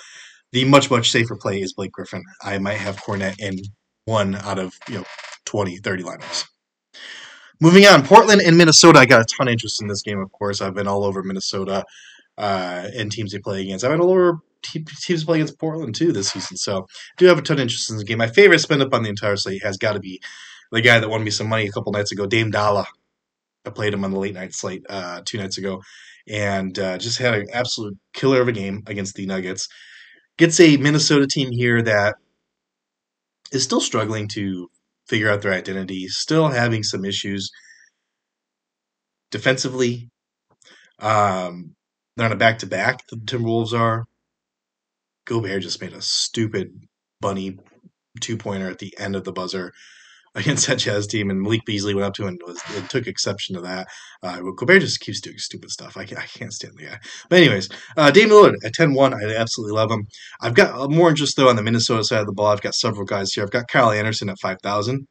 the 0.51 0.65
much, 0.65 0.91
much 0.91 1.11
safer 1.11 1.37
play 1.37 1.61
is 1.61 1.73
Blake 1.73 1.93
Griffin. 1.93 2.23
I 2.41 2.57
might 2.57 2.77
have 2.77 2.97
Cornett 2.97 3.39
in 3.39 3.57
one 4.05 4.35
out 4.35 4.59
of, 4.59 4.73
you 4.89 4.95
know, 4.95 5.05
20, 5.45 5.77
30 5.77 6.03
lineups. 6.03 6.45
Moving 7.61 7.85
on, 7.85 8.03
Portland 8.03 8.41
and 8.41 8.57
Minnesota. 8.57 8.99
I 8.99 9.05
got 9.05 9.21
a 9.21 9.25
ton 9.25 9.47
of 9.47 9.51
interest 9.51 9.81
in 9.81 9.87
this 9.87 10.01
game, 10.01 10.19
of 10.19 10.31
course. 10.31 10.61
I've 10.61 10.73
been 10.73 10.87
all 10.87 11.05
over 11.05 11.23
Minnesota 11.23 11.83
uh, 12.37 12.89
and 12.95 13.11
teams 13.11 13.31
they 13.31 13.39
play 13.39 13.61
against. 13.61 13.85
I've 13.85 13.91
been 13.91 14.01
all 14.01 14.11
over 14.11 14.39
teams 14.63 15.23
play 15.23 15.37
against 15.37 15.59
Portland 15.59 15.95
too 15.95 16.11
this 16.11 16.29
season. 16.29 16.57
So 16.57 16.79
I 16.79 17.13
do 17.17 17.25
have 17.27 17.37
a 17.37 17.41
ton 17.41 17.57
of 17.57 17.61
interest 17.61 17.91
in 17.91 17.97
the 17.97 18.03
game. 18.03 18.17
My 18.17 18.27
favorite 18.27 18.59
spend 18.59 18.81
up 18.81 18.93
on 18.93 19.03
the 19.03 19.09
entire 19.09 19.37
slate 19.37 19.63
has 19.63 19.77
got 19.77 19.93
to 19.93 19.99
be 19.99 20.21
the 20.71 20.81
guy 20.81 20.99
that 20.99 21.09
won 21.09 21.23
me 21.23 21.31
some 21.31 21.47
money 21.47 21.67
a 21.67 21.71
couple 21.71 21.91
nights 21.91 22.11
ago, 22.11 22.25
Dame 22.25 22.49
Dolla. 22.49 22.85
I 23.65 23.69
played 23.69 23.93
him 23.93 24.03
on 24.03 24.11
the 24.11 24.19
late 24.19 24.33
night 24.33 24.53
slate 24.53 24.83
uh, 24.89 25.21
two 25.23 25.37
nights 25.37 25.57
ago, 25.57 25.81
and 26.27 26.77
uh, 26.77 26.97
just 26.97 27.19
had 27.19 27.35
an 27.35 27.47
absolute 27.53 27.97
killer 28.13 28.41
of 28.41 28.47
a 28.47 28.51
game 28.51 28.83
against 28.87 29.15
the 29.15 29.25
Nuggets. 29.25 29.69
Gets 30.37 30.59
a 30.59 30.77
Minnesota 30.77 31.27
team 31.27 31.51
here 31.51 31.81
that 31.83 32.15
is 33.51 33.63
still 33.63 33.79
struggling 33.79 34.27
to 34.29 34.69
figure 35.07 35.29
out 35.29 35.41
their 35.41 35.53
identity, 35.53 36.07
still 36.07 36.47
having 36.49 36.83
some 36.83 37.05
issues 37.05 37.51
defensively. 39.31 40.09
Um, 40.99 41.75
they're 42.15 42.27
on 42.27 42.31
a 42.31 42.37
back 42.37 42.59
to 42.59 42.67
back. 42.67 43.05
The 43.09 43.17
Timberwolves 43.17 43.77
are. 43.77 44.05
Gobert 45.25 45.61
just 45.61 45.81
made 45.81 45.93
a 45.93 46.01
stupid 46.01 46.67
bunny 47.21 47.57
two 48.19 48.37
pointer 48.37 48.69
at 48.69 48.79
the 48.79 48.93
end 48.99 49.15
of 49.15 49.23
the 49.23 49.31
buzzer 49.31 49.71
against 50.35 50.67
that 50.67 50.79
Jazz 50.79 51.07
team, 51.07 51.29
and 51.29 51.41
Malik 51.41 51.65
Beasley 51.65 51.93
went 51.93 52.05
up 52.05 52.13
to 52.15 52.23
him 52.23 52.29
and, 52.29 52.41
was, 52.45 52.61
took 52.89 53.07
exception 53.07 53.55
to 53.55 53.61
that. 53.61 53.87
Uh, 54.21 54.39
Gobert 54.55 54.81
just 54.81 54.99
keeps 54.99 55.21
doing 55.21 55.37
stupid 55.37 55.69
stuff. 55.69 55.95
I, 55.95 56.01
I 56.01 56.05
can't 56.05 56.53
stand 56.53 56.73
the 56.77 56.85
guy. 56.85 56.99
But 57.29 57.39
anyways, 57.39 57.69
uh, 57.97 58.11
Dame 58.11 58.29
Lillard 58.29 58.55
at 58.63 58.73
10-1, 58.73 59.13
I 59.13 59.35
absolutely 59.35 59.75
love 59.75 59.91
him. 59.91 60.07
I've 60.41 60.55
got 60.55 60.89
more 60.89 61.09
interest, 61.09 61.37
though, 61.37 61.49
on 61.49 61.55
the 61.55 61.63
Minnesota 61.63 62.03
side 62.03 62.21
of 62.21 62.25
the 62.25 62.33
ball. 62.33 62.47
I've 62.47 62.61
got 62.61 62.75
several 62.75 63.05
guys 63.05 63.33
here. 63.33 63.43
I've 63.43 63.51
got 63.51 63.67
Kyle 63.67 63.91
Anderson 63.91 64.29
at 64.29 64.39
5,000. 64.39 65.07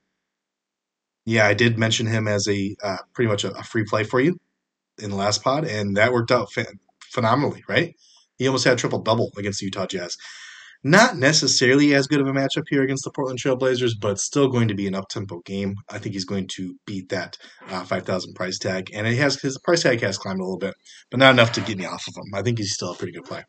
Yeah, 1.24 1.46
I 1.46 1.54
did 1.54 1.78
mention 1.78 2.06
him 2.06 2.26
as 2.26 2.48
a 2.48 2.74
uh, 2.82 2.96
pretty 3.14 3.30
much 3.30 3.44
a, 3.44 3.52
a, 3.52 3.62
free 3.62 3.84
play 3.84 4.02
for 4.02 4.20
you 4.20 4.40
in 5.00 5.10
the 5.10 5.16
last 5.16 5.44
pod, 5.44 5.64
and 5.64 5.96
that 5.96 6.12
worked 6.12 6.32
out 6.32 6.48
phenomenally, 7.12 7.62
right? 7.68 7.94
He 8.38 8.48
almost 8.48 8.64
had 8.64 8.72
a 8.72 8.76
triple 8.76 8.98
double 8.98 9.30
against 9.36 9.60
the 9.60 9.66
Utah 9.66 9.86
Jazz. 9.86 10.16
Not 10.84 11.16
necessarily 11.16 11.94
as 11.94 12.08
good 12.08 12.20
of 12.20 12.26
a 12.26 12.32
matchup 12.32 12.64
here 12.68 12.82
against 12.82 13.04
the 13.04 13.12
Portland 13.12 13.38
Trailblazers, 13.38 13.92
but 14.00 14.18
still 14.18 14.48
going 14.48 14.66
to 14.66 14.74
be 14.74 14.88
an 14.88 14.96
up 14.96 15.08
tempo 15.08 15.40
game. 15.44 15.76
I 15.88 15.98
think 15.98 16.14
he's 16.14 16.24
going 16.24 16.48
to 16.56 16.74
beat 16.86 17.08
that 17.10 17.36
uh, 17.68 17.84
5,000 17.84 18.34
price 18.34 18.58
tag. 18.58 18.90
And 18.92 19.06
it 19.06 19.16
has 19.16 19.40
his 19.40 19.58
price 19.58 19.84
tag 19.84 20.00
has 20.00 20.18
climbed 20.18 20.40
a 20.40 20.42
little 20.42 20.58
bit, 20.58 20.74
but 21.10 21.20
not 21.20 21.32
enough 21.32 21.52
to 21.52 21.60
get 21.60 21.78
me 21.78 21.86
off 21.86 22.08
of 22.08 22.16
him. 22.16 22.34
I 22.34 22.42
think 22.42 22.58
he's 22.58 22.74
still 22.74 22.92
a 22.92 22.96
pretty 22.96 23.12
good 23.12 23.24
play. 23.24 23.44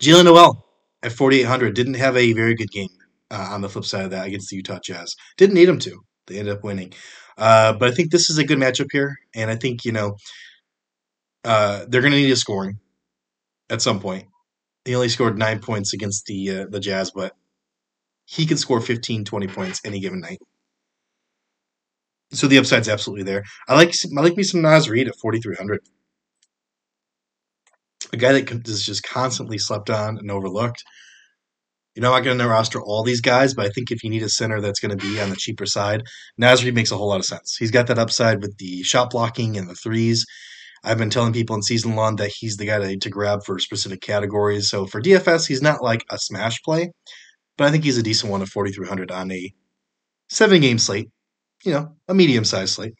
Jaylen 0.00 0.24
Nowell 0.24 0.66
at 1.02 1.12
4,800 1.12 1.74
didn't 1.74 1.94
have 1.94 2.16
a 2.16 2.32
very 2.32 2.56
good 2.56 2.70
game 2.70 2.88
uh, 3.30 3.48
on 3.50 3.60
the 3.60 3.68
flip 3.68 3.84
side 3.84 4.06
of 4.06 4.10
that 4.10 4.26
against 4.26 4.50
the 4.50 4.56
Utah 4.56 4.80
Jazz. 4.82 5.14
Didn't 5.36 5.54
need 5.54 5.68
him 5.68 5.78
to. 5.80 6.00
They 6.26 6.38
ended 6.38 6.56
up 6.56 6.64
winning. 6.64 6.92
Uh, 7.38 7.74
but 7.74 7.90
I 7.90 7.92
think 7.94 8.10
this 8.10 8.28
is 8.28 8.38
a 8.38 8.44
good 8.44 8.58
matchup 8.58 8.88
here. 8.90 9.16
And 9.34 9.50
I 9.50 9.56
think, 9.56 9.84
you 9.84 9.92
know, 9.92 10.16
uh, 11.44 11.84
they're 11.88 12.00
going 12.00 12.12
to 12.12 12.18
need 12.18 12.30
a 12.30 12.36
scoring 12.36 12.80
at 13.70 13.82
some 13.82 14.00
point. 14.00 14.26
He 14.86 14.94
only 14.94 15.08
scored 15.08 15.36
nine 15.36 15.58
points 15.58 15.92
against 15.92 16.26
the 16.26 16.50
uh, 16.50 16.66
the 16.70 16.80
Jazz, 16.80 17.10
but 17.10 17.32
he 18.24 18.46
can 18.46 18.56
score 18.56 18.80
15, 18.80 19.24
20 19.24 19.48
points 19.48 19.80
any 19.84 20.00
given 20.00 20.20
night. 20.20 20.38
So 22.32 22.46
the 22.46 22.58
upside's 22.58 22.88
absolutely 22.88 23.24
there. 23.24 23.44
I 23.68 23.74
like 23.74 23.94
I 24.16 24.20
like 24.20 24.36
me 24.36 24.44
some 24.44 24.62
Naz 24.62 24.88
Reid 24.88 25.08
at 25.08 25.16
4,300. 25.20 25.80
A 28.12 28.16
guy 28.16 28.32
that 28.32 28.68
is 28.68 28.84
just 28.84 29.02
constantly 29.02 29.58
slept 29.58 29.90
on 29.90 30.18
and 30.18 30.30
overlooked. 30.30 30.84
You 31.96 32.02
know, 32.02 32.12
I'm 32.12 32.18
not 32.18 32.24
going 32.24 32.38
to 32.38 32.48
roster 32.48 32.80
all 32.80 33.02
these 33.02 33.22
guys, 33.22 33.54
but 33.54 33.66
I 33.66 33.70
think 33.70 33.90
if 33.90 34.04
you 34.04 34.10
need 34.10 34.22
a 34.22 34.28
center 34.28 34.60
that's 34.60 34.80
going 34.80 34.96
to 34.96 35.04
be 35.04 35.20
on 35.20 35.30
the 35.30 35.36
cheaper 35.36 35.66
side, 35.66 36.02
Naz 36.36 36.64
Reid 36.64 36.74
makes 36.74 36.92
a 36.92 36.96
whole 36.96 37.08
lot 37.08 37.20
of 37.20 37.24
sense. 37.24 37.56
He's 37.56 37.70
got 37.70 37.86
that 37.88 37.98
upside 37.98 38.42
with 38.42 38.58
the 38.58 38.82
shot 38.82 39.10
blocking 39.10 39.56
and 39.56 39.68
the 39.68 39.74
threes. 39.74 40.26
I've 40.84 40.98
been 40.98 41.10
telling 41.10 41.32
people 41.32 41.56
in 41.56 41.62
season 41.62 41.96
long 41.96 42.16
that 42.16 42.30
he's 42.30 42.56
the 42.56 42.66
guy 42.66 42.78
to, 42.78 42.96
to 42.96 43.10
grab 43.10 43.44
for 43.44 43.58
specific 43.58 44.00
categories. 44.00 44.68
So 44.68 44.86
for 44.86 45.00
DFS, 45.00 45.46
he's 45.46 45.62
not 45.62 45.82
like 45.82 46.04
a 46.10 46.18
smash 46.18 46.62
play, 46.62 46.92
but 47.56 47.66
I 47.66 47.70
think 47.70 47.84
he's 47.84 47.98
a 47.98 48.02
decent 48.02 48.30
one 48.30 48.42
at 48.42 48.48
4,300 48.48 49.10
on 49.10 49.32
a 49.32 49.52
seven 50.28 50.60
game 50.60 50.78
slate, 50.78 51.08
you 51.64 51.72
know, 51.72 51.96
a 52.08 52.14
medium 52.14 52.44
sized 52.44 52.74
slate. 52.74 52.94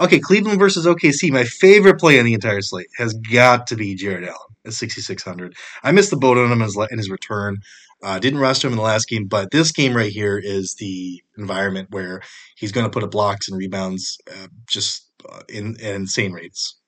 Okay, 0.00 0.18
Cleveland 0.18 0.58
versus 0.58 0.86
OKC. 0.86 1.30
My 1.30 1.44
favorite 1.44 2.00
play 2.00 2.18
on 2.18 2.24
the 2.24 2.32
entire 2.32 2.62
slate 2.62 2.86
has 2.96 3.12
got 3.12 3.66
to 3.66 3.76
be 3.76 3.94
Jarrett 3.94 4.24
Allen 4.24 4.38
at 4.64 4.72
6,600. 4.72 5.54
I 5.82 5.92
missed 5.92 6.10
the 6.10 6.16
boat 6.16 6.38
on 6.38 6.50
him 6.50 6.62
in 6.62 6.98
his, 6.98 7.10
return. 7.10 7.58
Uh, 8.02 8.18
didn't 8.18 8.40
roster 8.40 8.66
him 8.66 8.72
in 8.72 8.78
the 8.78 8.82
last 8.82 9.08
game, 9.08 9.26
but 9.26 9.50
this 9.50 9.72
game 9.72 9.94
right 9.94 10.10
here 10.10 10.38
is 10.38 10.76
the 10.78 11.22
environment 11.36 11.88
where 11.90 12.22
he's 12.56 12.72
going 12.72 12.86
to 12.86 12.90
put 12.90 13.02
up 13.02 13.10
blocks 13.10 13.48
and 13.48 13.58
rebounds 13.58 14.16
uh, 14.30 14.46
just 14.66 15.09
in, 15.48 15.76
in 15.80 15.94
insane 15.96 16.32
rates. 16.32 16.78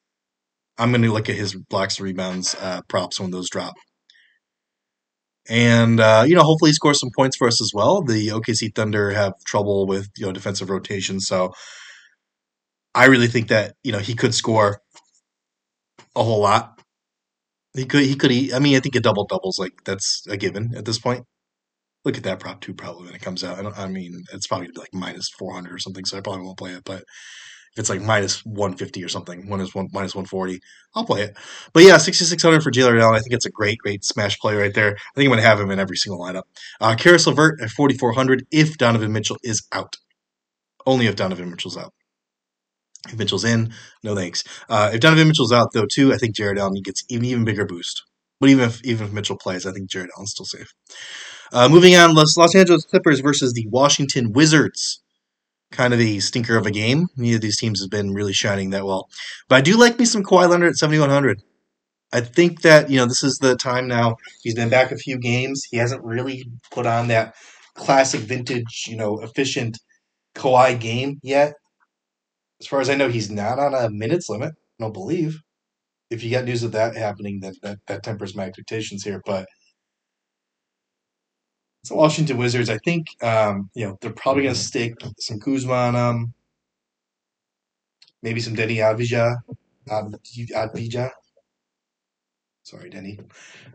I'm 0.79 0.91
going 0.91 1.03
to 1.03 1.13
look 1.13 1.29
at 1.29 1.37
his 1.37 1.55
blocks 1.55 2.01
rebounds 2.01 2.55
uh, 2.61 2.81
props 2.89 3.21
when 3.21 3.31
those 3.31 3.51
drop. 3.51 3.75
And 5.49 5.99
uh, 5.99 6.25
you 6.27 6.37
know, 6.37 6.43
hopefully, 6.43 6.71
he 6.71 6.75
scores 6.75 7.01
some 7.01 7.11
points 7.17 7.37
for 7.37 7.49
us 7.49 7.61
as 7.61 7.73
well. 7.75 8.03
The 8.03 8.29
OKC 8.29 8.75
Thunder 8.75 9.11
have 9.11 9.35
trouble 9.45 9.87
with 9.87 10.09
you 10.17 10.27
know 10.27 10.33
defensive 10.33 10.71
rotation, 10.71 11.19
so 11.19 11.53
I 12.95 13.07
really 13.07 13.27
think 13.27 13.49
that 13.49 13.75
you 13.83 13.91
know 13.91 13.99
he 13.99 14.15
could 14.15 14.35
score 14.35 14.81
a 16.15 16.23
whole 16.23 16.41
lot. 16.41 16.81
He 17.75 17.87
could. 17.87 18.05
He 18.05 18.15
could. 18.15 18.31
he, 18.31 18.55
I 18.55 18.61
mean, 18.61 18.77
I 18.77 18.81
think 18.81 18.95
a 18.95 19.01
double 19.01 19.27
doubles 19.27 19.59
like 19.59 19.73
that's 19.85 20.25
a 20.29 20.37
given 20.37 20.75
at 20.77 20.85
this 20.85 20.99
point. 20.99 21.25
Look 22.05 22.17
at 22.17 22.25
that 22.25 22.41
prop 22.41 22.61
too, 22.61 22.75
probably 22.75 23.07
when 23.07 23.15
it 23.15 23.23
comes 23.23 23.43
out. 23.43 23.65
I, 23.65 23.85
I 23.85 23.89
mean, 23.89 24.23
it's 24.33 24.47
probably 24.47 24.69
like 24.77 24.91
minus 24.93 25.29
four 25.39 25.55
hundred 25.55 25.73
or 25.73 25.79
something, 25.79 26.05
so 26.05 26.19
I 26.19 26.21
probably 26.21 26.45
won't 26.45 26.59
play 26.59 26.73
it. 26.73 26.85
But 26.85 27.05
if 27.73 27.79
it's 27.79 27.91
like 27.91 28.03
minus 28.03 28.45
150 28.45 29.03
or 29.03 29.09
something, 29.09 29.49
one 29.49 29.61
minus 29.61 30.15
140, 30.15 30.61
I'll 30.95 31.07
play 31.07 31.23
it. 31.23 31.37
But 31.73 31.85
yeah, 31.85 31.97
6600 31.97 32.63
for 32.63 32.71
Jalen 32.71 33.01
Allen. 33.01 33.15
I 33.15 33.21
think 33.21 33.33
it's 33.33 33.47
a 33.47 33.51
great, 33.51 33.79
great 33.79 34.05
smash 34.05 34.39
play 34.39 34.55
right 34.55 34.75
there. 34.75 34.91
I 34.91 35.15
think 35.15 35.27
I'm 35.27 35.31
going 35.31 35.39
to 35.39 35.49
have 35.49 35.59
him 35.59 35.71
in 35.71 35.79
every 35.79 35.97
single 35.97 36.21
lineup. 36.21 36.43
Uh, 36.83 36.95
Caris 36.97 37.27
LeVert 37.27 37.63
at 37.63 37.71
4400 37.71 38.47
if 38.51 38.77
Donovan 38.77 39.13
Mitchell 39.13 39.39
is 39.43 39.67
out. 39.73 39.97
Only 40.85 41.07
if 41.07 41.17
Donovan 41.17 41.51
Mitchell's 41.51 41.79
out. 41.79 41.95
If 43.09 43.19
Mitchell's 43.19 43.45
in, 43.45 43.73
no 44.03 44.15
thanks. 44.15 44.45
Uh, 44.69 44.91
if 44.93 45.01
Donovan 45.01 45.29
Mitchell's 45.29 45.53
out 45.53 45.73
though 45.73 45.87
too, 45.87 46.13
I 46.13 46.19
think 46.19 46.37
Jarrett 46.37 46.59
Allen 46.59 46.75
gets 46.85 47.05
even 47.09 47.25
even 47.25 47.45
bigger 47.45 47.65
boost. 47.65 48.03
But 48.39 48.51
even 48.51 48.65
if 48.65 48.85
even 48.85 49.07
if 49.07 49.13
Mitchell 49.13 49.39
plays, 49.39 49.67
I 49.67 49.73
think 49.73 49.91
Jarrett 49.91 50.11
Allen's 50.17 50.33
still 50.33 50.47
safe. 50.47 50.73
Uh, 51.53 51.69
moving 51.69 51.97
on, 51.97 52.15
Los, 52.15 52.37
Los 52.37 52.55
Angeles 52.55 52.85
Clippers 52.85 53.21
versus 53.21 53.53
the 53.53 53.67
Washington 53.69 54.33
Wizards 54.33 55.02
kind 55.73 55.93
of 55.95 56.01
a 56.01 56.21
stinker 56.21 56.57
of 56.57 56.67
a 56.67 56.71
mm. 56.71 56.75
game. 56.75 57.07
Neither 57.17 57.37
of 57.37 57.43
these 57.43 57.59
teams 57.59 57.81
has 57.81 57.89
been 57.89 58.15
really 58.15 58.33
shining 58.33 58.71
that 58.71 58.85
well. 58.85 59.09
But 59.49 59.57
I 59.57 59.61
do 59.61 59.77
like 59.77 59.99
me 59.99 60.05
some 60.05 60.23
Kawhi 60.23 60.49
Leonard 60.49 60.71
at 60.71 60.77
7,100. 60.77 61.43
I 62.13 62.21
think 62.21 62.61
that, 62.61 62.91
you 62.91 62.97
know, 62.97 63.07
this 63.07 63.23
is 63.23 63.39
the 63.39 63.57
time 63.57 63.89
now. 63.89 64.17
He's 64.43 64.55
been 64.55 64.69
back 64.69 64.93
a 64.93 64.97
few 64.97 65.19
games. 65.19 65.65
He 65.71 65.79
hasn't 65.79 66.05
really 66.05 66.45
put 66.71 66.87
on 66.87 67.09
that 67.09 67.35
classic 67.75 68.21
vintage, 68.21 68.85
you 68.87 68.97
know, 68.97 69.21
efficient 69.21 69.79
Kawhi 70.35 70.79
game 70.79 71.19
yet. 71.23 71.55
As 72.61 72.67
far 72.67 72.81
as 72.81 72.91
I 72.91 72.95
know, 72.95 73.09
he's 73.09 73.31
not 73.31 73.59
on 73.59 73.75
a 73.75 73.91
minutes 73.91 74.29
limit. 74.29 74.53
I 74.79 74.85
don't 74.85 74.93
believe. 74.93 75.39
If 76.11 76.23
you 76.23 76.31
got 76.31 76.45
news 76.45 76.63
of 76.63 76.73
that 76.73 76.95
happening, 76.95 77.41
that, 77.41 77.55
that, 77.63 77.79
that 77.87 78.03
tempers 78.03 78.37
my 78.37 78.45
expectations 78.45 79.03
here. 79.03 79.23
But 79.25 79.47
so 81.85 81.97
Washington 81.97 82.39
Wizards, 82.39 82.71
I 82.71 82.79
think 82.79 83.09
um, 83.23 83.69
you 83.75 83.87
know 83.87 83.99
they're 84.01 84.13
probably 84.13 84.45
going 84.45 84.55
to 84.55 84.61
stick 84.61 84.95
some 85.19 85.41
Kuzma 85.41 85.73
on 85.73 85.95
them. 85.95 86.35
maybe 88.23 88.41
some 88.41 88.55
Deni 88.55 88.77
Avdija. 88.77 89.37
Avdija. 89.89 91.11
Sorry, 92.63 92.91
Deni. 92.91 93.19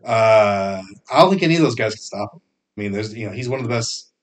Uh, 0.05 0.81
I 1.11 1.19
don't 1.19 1.29
think 1.29 1.43
any 1.43 1.57
of 1.57 1.61
those 1.61 1.75
guys 1.75 1.93
can 1.95 2.01
stop 2.01 2.33
him. 2.33 2.41
I 2.77 2.81
mean, 2.81 2.91
there's 2.93 3.13
you 3.13 3.27
know 3.27 3.33
he's 3.33 3.49
one 3.49 3.59
of 3.59 3.65
the 3.65 3.73
best 3.73 4.13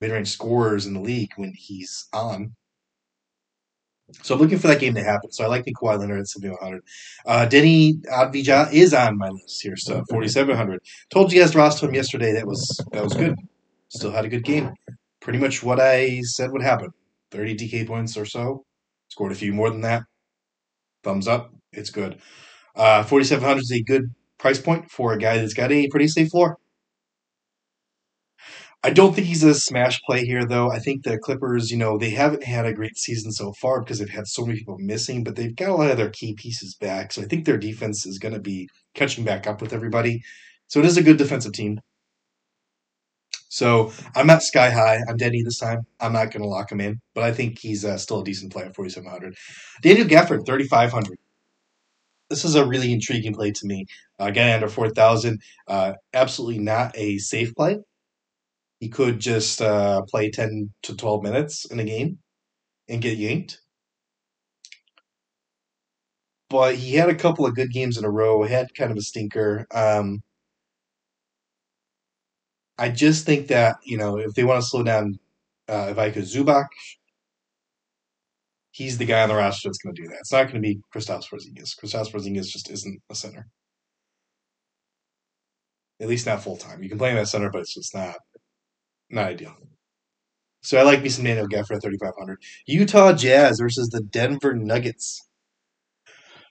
mid-range 0.00 0.30
scorers 0.30 0.86
in 0.86 0.94
the 0.94 1.00
league 1.00 1.32
when 1.36 1.52
he's 1.52 2.08
on. 2.12 2.54
So 4.22 4.34
I'm 4.34 4.40
looking 4.40 4.58
for 4.58 4.68
that 4.68 4.80
game 4.80 4.94
to 4.94 5.02
happen. 5.02 5.32
So 5.32 5.44
I 5.44 5.46
like 5.46 5.64
the 5.64 5.74
Kawhi 5.74 5.98
Leonard 5.98 6.20
at 6.20 6.28
7,100. 6.28 6.82
Uh, 7.26 7.46
Deni 7.48 8.00
Avdija 8.06 8.72
is 8.72 8.94
on 8.94 9.18
my 9.18 9.28
list 9.28 9.62
here, 9.62 9.76
so 9.76 10.02
4,700. 10.10 10.80
Told 11.10 11.32
you 11.32 11.40
guys 11.40 11.52
to 11.52 11.58
roster 11.58 11.86
him 11.86 11.94
yesterday. 11.94 12.32
That 12.32 12.46
was 12.46 12.84
that 12.92 13.02
was 13.02 13.14
good. 13.14 13.36
Still 13.88 14.12
had 14.12 14.24
a 14.24 14.28
good 14.28 14.44
game. 14.44 14.72
Pretty 15.20 15.38
much 15.38 15.62
what 15.62 15.80
I 15.80 16.20
said 16.22 16.50
would 16.52 16.62
happen. 16.62 16.90
30 17.30 17.56
DK 17.56 17.86
points 17.86 18.16
or 18.16 18.24
so. 18.24 18.64
Scored 19.08 19.32
a 19.32 19.36
few 19.36 19.52
more 19.52 19.70
than 19.70 19.82
that. 19.82 20.02
Thumbs 21.02 21.28
up. 21.28 21.52
It's 21.72 21.90
good. 21.90 22.18
Uh, 22.74 23.02
4,700 23.02 23.60
is 23.60 23.72
a 23.72 23.82
good 23.82 24.14
price 24.38 24.60
point 24.60 24.90
for 24.90 25.12
a 25.12 25.18
guy 25.18 25.38
that's 25.38 25.54
got 25.54 25.70
a 25.72 25.88
pretty 25.88 26.08
safe 26.08 26.30
floor. 26.30 26.58
I 28.84 28.90
don't 28.90 29.14
think 29.14 29.28
he's 29.28 29.44
a 29.44 29.54
smash 29.54 30.02
play 30.02 30.24
here, 30.24 30.44
though. 30.44 30.72
I 30.72 30.80
think 30.80 31.04
the 31.04 31.16
Clippers, 31.18 31.70
you 31.70 31.76
know, 31.76 31.98
they 31.98 32.10
haven't 32.10 32.42
had 32.42 32.66
a 32.66 32.72
great 32.72 32.96
season 32.98 33.30
so 33.30 33.52
far 33.52 33.80
because 33.80 34.00
they've 34.00 34.08
had 34.10 34.26
so 34.26 34.44
many 34.44 34.58
people 34.58 34.76
missing, 34.78 35.22
but 35.22 35.36
they've 35.36 35.54
got 35.54 35.68
a 35.68 35.74
lot 35.74 35.90
of 35.92 35.96
their 35.96 36.10
key 36.10 36.34
pieces 36.34 36.74
back. 36.74 37.12
So 37.12 37.22
I 37.22 37.26
think 37.26 37.44
their 37.44 37.58
defense 37.58 38.04
is 38.06 38.18
going 38.18 38.34
to 38.34 38.40
be 38.40 38.68
catching 38.94 39.24
back 39.24 39.46
up 39.46 39.60
with 39.60 39.72
everybody. 39.72 40.22
So 40.66 40.80
it 40.80 40.86
is 40.86 40.96
a 40.96 41.02
good 41.02 41.16
defensive 41.16 41.52
team. 41.52 41.80
So 43.48 43.92
I'm 44.16 44.26
not 44.26 44.42
sky 44.42 44.70
high 44.70 44.96
on 45.08 45.16
Deni 45.16 45.44
this 45.44 45.58
time. 45.58 45.82
I'm 46.00 46.12
not 46.12 46.32
going 46.32 46.42
to 46.42 46.48
lock 46.48 46.72
him 46.72 46.80
in, 46.80 47.00
but 47.14 47.22
I 47.22 47.32
think 47.32 47.58
he's 47.60 47.84
uh, 47.84 47.98
still 47.98 48.22
a 48.22 48.24
decent 48.24 48.52
play 48.52 48.64
at 48.64 48.74
4,700. 48.74 49.36
Daniel 49.82 50.08
Gafford, 50.08 50.44
3,500. 50.44 51.18
This 52.30 52.44
is 52.44 52.56
a 52.56 52.66
really 52.66 52.92
intriguing 52.92 53.34
play 53.34 53.52
to 53.52 53.66
me. 53.66 53.86
Uh, 54.18 54.30
guy 54.30 54.52
under 54.54 54.68
4,000. 54.68 55.38
Uh, 55.68 55.92
absolutely 56.14 56.58
not 56.58 56.96
a 56.96 57.18
safe 57.18 57.54
play 57.54 57.78
he 58.82 58.88
could 58.88 59.20
just 59.20 59.62
uh, 59.62 60.02
play 60.10 60.28
10 60.28 60.68
to 60.82 60.96
12 60.96 61.22
minutes 61.22 61.66
in 61.66 61.78
a 61.78 61.84
game 61.84 62.18
and 62.88 63.00
get 63.00 63.16
yanked. 63.16 63.60
But 66.50 66.74
he 66.74 66.96
had 66.96 67.08
a 67.08 67.14
couple 67.14 67.46
of 67.46 67.54
good 67.54 67.70
games 67.70 67.96
in 67.96 68.04
a 68.04 68.10
row, 68.10 68.42
had 68.42 68.74
kind 68.76 68.90
of 68.90 68.96
a 68.96 69.00
stinker. 69.00 69.68
Um, 69.72 70.20
I 72.76 72.88
just 72.88 73.24
think 73.24 73.46
that, 73.46 73.76
you 73.84 73.98
know, 73.98 74.18
if 74.18 74.34
they 74.34 74.42
want 74.42 74.60
to 74.60 74.68
slow 74.68 74.82
down 74.82 75.16
uh, 75.68 75.94
Ivica 75.96 76.22
Zubac, 76.22 76.66
he's 78.72 78.98
the 78.98 79.04
guy 79.04 79.22
on 79.22 79.28
the 79.28 79.36
roster 79.36 79.68
that's 79.68 79.78
going 79.78 79.94
to 79.94 80.02
do 80.02 80.08
that. 80.08 80.18
It's 80.18 80.32
not 80.32 80.50
going 80.50 80.56
to 80.56 80.60
be 80.60 80.80
Kristaps 80.92 81.30
Porzingis. 81.32 81.78
Kristaps 81.80 82.10
Porzingis 82.10 82.48
just 82.48 82.68
isn't 82.68 83.00
a 83.08 83.14
center. 83.14 83.46
At 86.00 86.08
least 86.08 86.26
not 86.26 86.42
full 86.42 86.56
time. 86.56 86.82
You 86.82 86.88
can 86.88 86.98
play 86.98 87.12
him 87.12 87.18
at 87.18 87.28
center, 87.28 87.48
but 87.48 87.60
it's 87.60 87.74
just 87.74 87.94
not 87.94 88.16
not 89.12 89.26
ideal. 89.26 89.54
So 90.62 90.78
I 90.78 90.82
like 90.82 91.02
me 91.02 91.08
some 91.08 91.24
Daniel 91.24 91.48
Gafford 91.48 91.76
at 91.76 91.82
3,500. 91.82 92.38
Utah 92.66 93.12
Jazz 93.12 93.58
versus 93.60 93.88
the 93.88 94.00
Denver 94.00 94.54
Nuggets. 94.54 95.20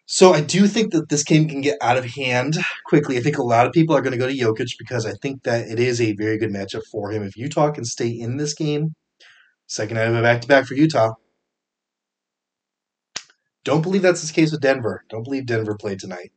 So 0.06 0.34
I 0.34 0.42
do 0.42 0.68
think 0.68 0.92
that 0.92 1.08
this 1.08 1.24
game 1.24 1.48
can 1.48 1.62
get 1.62 1.78
out 1.82 1.98
of 1.98 2.06
hand 2.06 2.56
quickly. 2.88 3.18
I 3.18 3.22
think 3.22 3.38
a 3.38 3.44
lot 3.44 3.66
of 3.66 3.72
people 3.72 3.96
are 3.96 4.02
going 4.02 4.12
to 4.12 4.18
go 4.18 4.28
to 4.28 4.38
Jokic 4.38 4.72
because 4.78 5.06
I 5.06 5.14
think 5.22 5.44
that 5.44 5.68
it 5.70 5.80
is 5.80 6.02
a 6.02 6.14
very 6.14 6.38
good 6.38 6.52
matchup 6.52 6.82
for 6.92 7.12
him. 7.12 7.24
If 7.24 7.38
Utah 7.38 7.72
can 7.72 7.86
stay 7.86 8.10
in 8.10 8.36
this 8.36 8.54
game, 8.54 8.94
second 9.68 9.96
night 9.96 10.10
of 10.10 10.16
a 10.16 10.22
back 10.22 10.42
to 10.42 10.48
back 10.50 10.66
for 10.66 10.74
Utah. 10.74 11.14
Don't 13.64 13.84
believe 13.84 14.02
that's 14.02 14.28
the 14.28 14.34
case 14.34 14.52
with 14.52 14.60
Denver. 14.60 15.06
Don't 15.10 15.24
believe 15.24 15.46
Denver 15.46 15.78
played 15.80 16.00
tonight. 16.00 16.32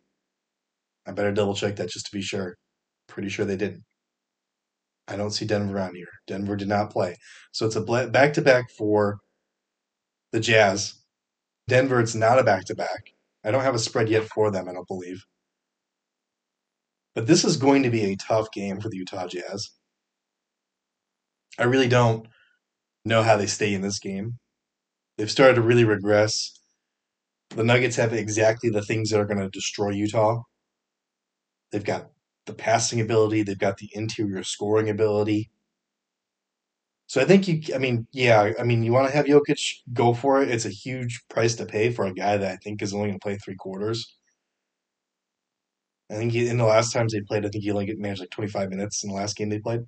I 1.07 1.13
better 1.13 1.33
double 1.33 1.55
check 1.55 1.75
that 1.77 1.89
just 1.89 2.07
to 2.07 2.13
be 2.13 2.23
sure. 2.23 2.55
Pretty 3.09 3.29
sure 3.29 3.45
they 3.45 3.57
didn't. 3.57 3.83
I 5.07 5.17
don't 5.17 5.31
see 5.31 5.45
Denver 5.45 5.79
on 5.79 5.95
here. 5.95 6.09
Denver 6.27 6.57
did 6.57 6.69
not 6.69 6.91
play. 6.91 7.17
So 7.53 7.67
it's 7.67 7.77
a 7.77 8.07
back 8.07 8.33
to 8.35 8.43
back 8.43 8.71
for 8.71 9.19
the 10.33 10.41
Jazz. 10.41 10.95
Denver, 11.69 12.01
it's 12.01 12.15
not 12.15 12.39
a 12.39 12.45
back 12.45 12.65
to 12.67 12.75
back. 12.75 13.13
I 13.45 13.51
don't 13.51 13.63
have 13.63 13.75
a 13.75 13.79
spread 13.79 14.09
yet 14.09 14.25
for 14.25 14.51
them, 14.51 14.69
I 14.69 14.73
don't 14.73 14.89
believe. 14.89 15.25
But 17.15 17.27
this 17.27 17.45
is 17.45 17.57
going 17.57 17.83
to 17.83 17.91
be 17.91 18.05
a 18.05 18.17
tough 18.17 18.51
game 18.51 18.81
for 18.81 18.89
the 18.89 18.97
Utah 18.97 19.27
Jazz. 19.27 19.71
I 21.59 21.65
really 21.65 21.89
don't 21.89 22.27
know 23.05 23.23
how 23.23 23.37
they 23.37 23.47
stay 23.47 23.75
in 23.75 23.83
this 23.83 23.99
game. 23.99 24.39
They've 25.17 25.31
started 25.31 25.55
to 25.55 25.63
really 25.63 25.85
regress. 25.85 26.51
The 27.51 27.63
Nuggets 27.63 27.97
have 27.97 28.13
exactly 28.13 28.71
the 28.71 28.83
things 28.83 29.11
that 29.11 29.21
are 29.21 29.27
going 29.27 29.39
to 29.39 29.51
destroy 29.51 29.91
Utah. 29.91 30.43
They've 31.71 31.85
got 31.85 32.11
the 32.47 32.55
passing 32.55 33.01
ability, 33.01 33.43
they've 33.43 33.59
got 33.59 33.79
the 33.79 33.91
interior 33.93 34.43
scoring 34.43 34.91
ability. 34.91 35.51
So 37.07 37.21
I 37.21 37.25
think 37.25 37.47
you, 37.49 37.61
I 37.75 37.79
mean, 37.79 38.07
yeah, 38.13 38.53
I 38.59 38.65
mean, 38.65 38.83
you 38.83 38.93
want 38.93 39.09
to 39.09 39.17
have 39.17 39.27
Jokic 39.27 39.81
go 39.93 40.15
for 40.15 40.43
it. 40.43 40.51
It's 40.51 40.65
a 40.65 40.71
huge 40.71 41.23
price 41.29 41.55
to 41.57 41.67
pay 41.67 41.91
for 41.91 42.07
a 42.07 42.15
guy 42.15 42.37
that 42.37 42.53
I 42.53 42.57
think 42.57 42.83
is 42.83 42.95
only 42.95 43.09
going 43.09 43.19
to 43.19 43.25
play 43.25 43.37
three 43.37 43.57
quarters. 43.57 44.17
I 46.11 46.15
think 46.17 46.33
he, 46.33 46.49
in 46.49 46.59
the 46.59 46.65
last 46.65 46.93
times 46.93 47.13
they 47.13 47.21
played, 47.21 47.45
I 47.45 47.49
think 47.49 47.65
he 47.65 47.71
only 47.71 47.95
managed 47.97 48.21
like 48.21 48.31
25 48.31 48.71
minutes 48.71 49.05
in 49.05 49.11
the 49.11 49.17
last 49.17 49.37
game 49.37 49.49
they 49.49 49.59
played 49.59 49.81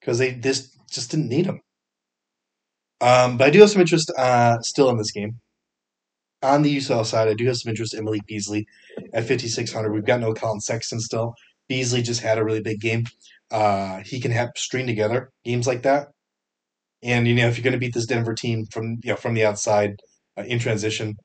because 0.00 0.18
they 0.18 0.34
just 0.34 0.76
just 0.90 1.10
didn't 1.10 1.28
need 1.28 1.46
him. 1.46 1.60
Um, 3.00 3.36
but 3.36 3.48
I 3.48 3.50
do 3.50 3.60
have 3.60 3.70
some 3.70 3.80
interest 3.80 4.10
uh, 4.16 4.60
still 4.60 4.90
in 4.90 4.98
this 4.98 5.12
game 5.12 5.40
on 6.42 6.62
the 6.62 6.70
Utah 6.70 7.02
side, 7.02 7.28
I 7.28 7.34
do 7.34 7.46
have 7.46 7.56
some 7.56 7.70
interest 7.70 7.94
in 7.94 8.04
Malik 8.04 8.26
Beasley 8.26 8.66
at 9.12 9.26
5,600. 9.26 9.92
We've 9.92 10.04
got 10.04 10.20
no 10.20 10.34
Collin 10.34 10.60
Sexton 10.60 11.00
still. 11.00 11.34
Beasley 11.68 12.02
just 12.02 12.22
had 12.22 12.38
a 12.38 12.44
really 12.44 12.62
big 12.62 12.80
game. 12.80 13.04
Uh, 13.50 14.00
he 14.04 14.20
can 14.20 14.30
have 14.30 14.50
string 14.56 14.86
together 14.86 15.30
games 15.44 15.66
like 15.66 15.82
that. 15.82 16.08
And 17.02 17.28
you 17.28 17.34
know, 17.34 17.48
if 17.48 17.56
you're 17.56 17.62
going 17.62 17.72
to 17.72 17.78
beat 17.78 17.94
this 17.94 18.06
Denver 18.06 18.34
team 18.34 18.66
from 18.66 18.98
you 19.02 19.10
know 19.10 19.16
from 19.16 19.34
the 19.34 19.44
outside 19.44 20.00
uh, 20.36 20.42
in 20.42 20.58
transition, 20.58 21.16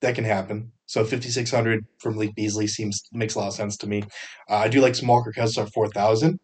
that 0.00 0.14
can 0.14 0.24
happen. 0.24 0.72
So 0.86 1.04
5,600 1.04 1.84
from 1.98 2.14
Malik 2.14 2.34
Beasley 2.34 2.66
seems 2.66 3.02
makes 3.12 3.34
a 3.34 3.40
lot 3.40 3.48
of 3.48 3.54
sense 3.54 3.76
to 3.78 3.86
me. 3.86 4.02
Uh, 4.48 4.56
I 4.56 4.68
do 4.68 4.80
like 4.80 4.94
some 4.94 5.08
Walker 5.08 5.32
Kessler 5.32 5.66
4,000 5.66 6.38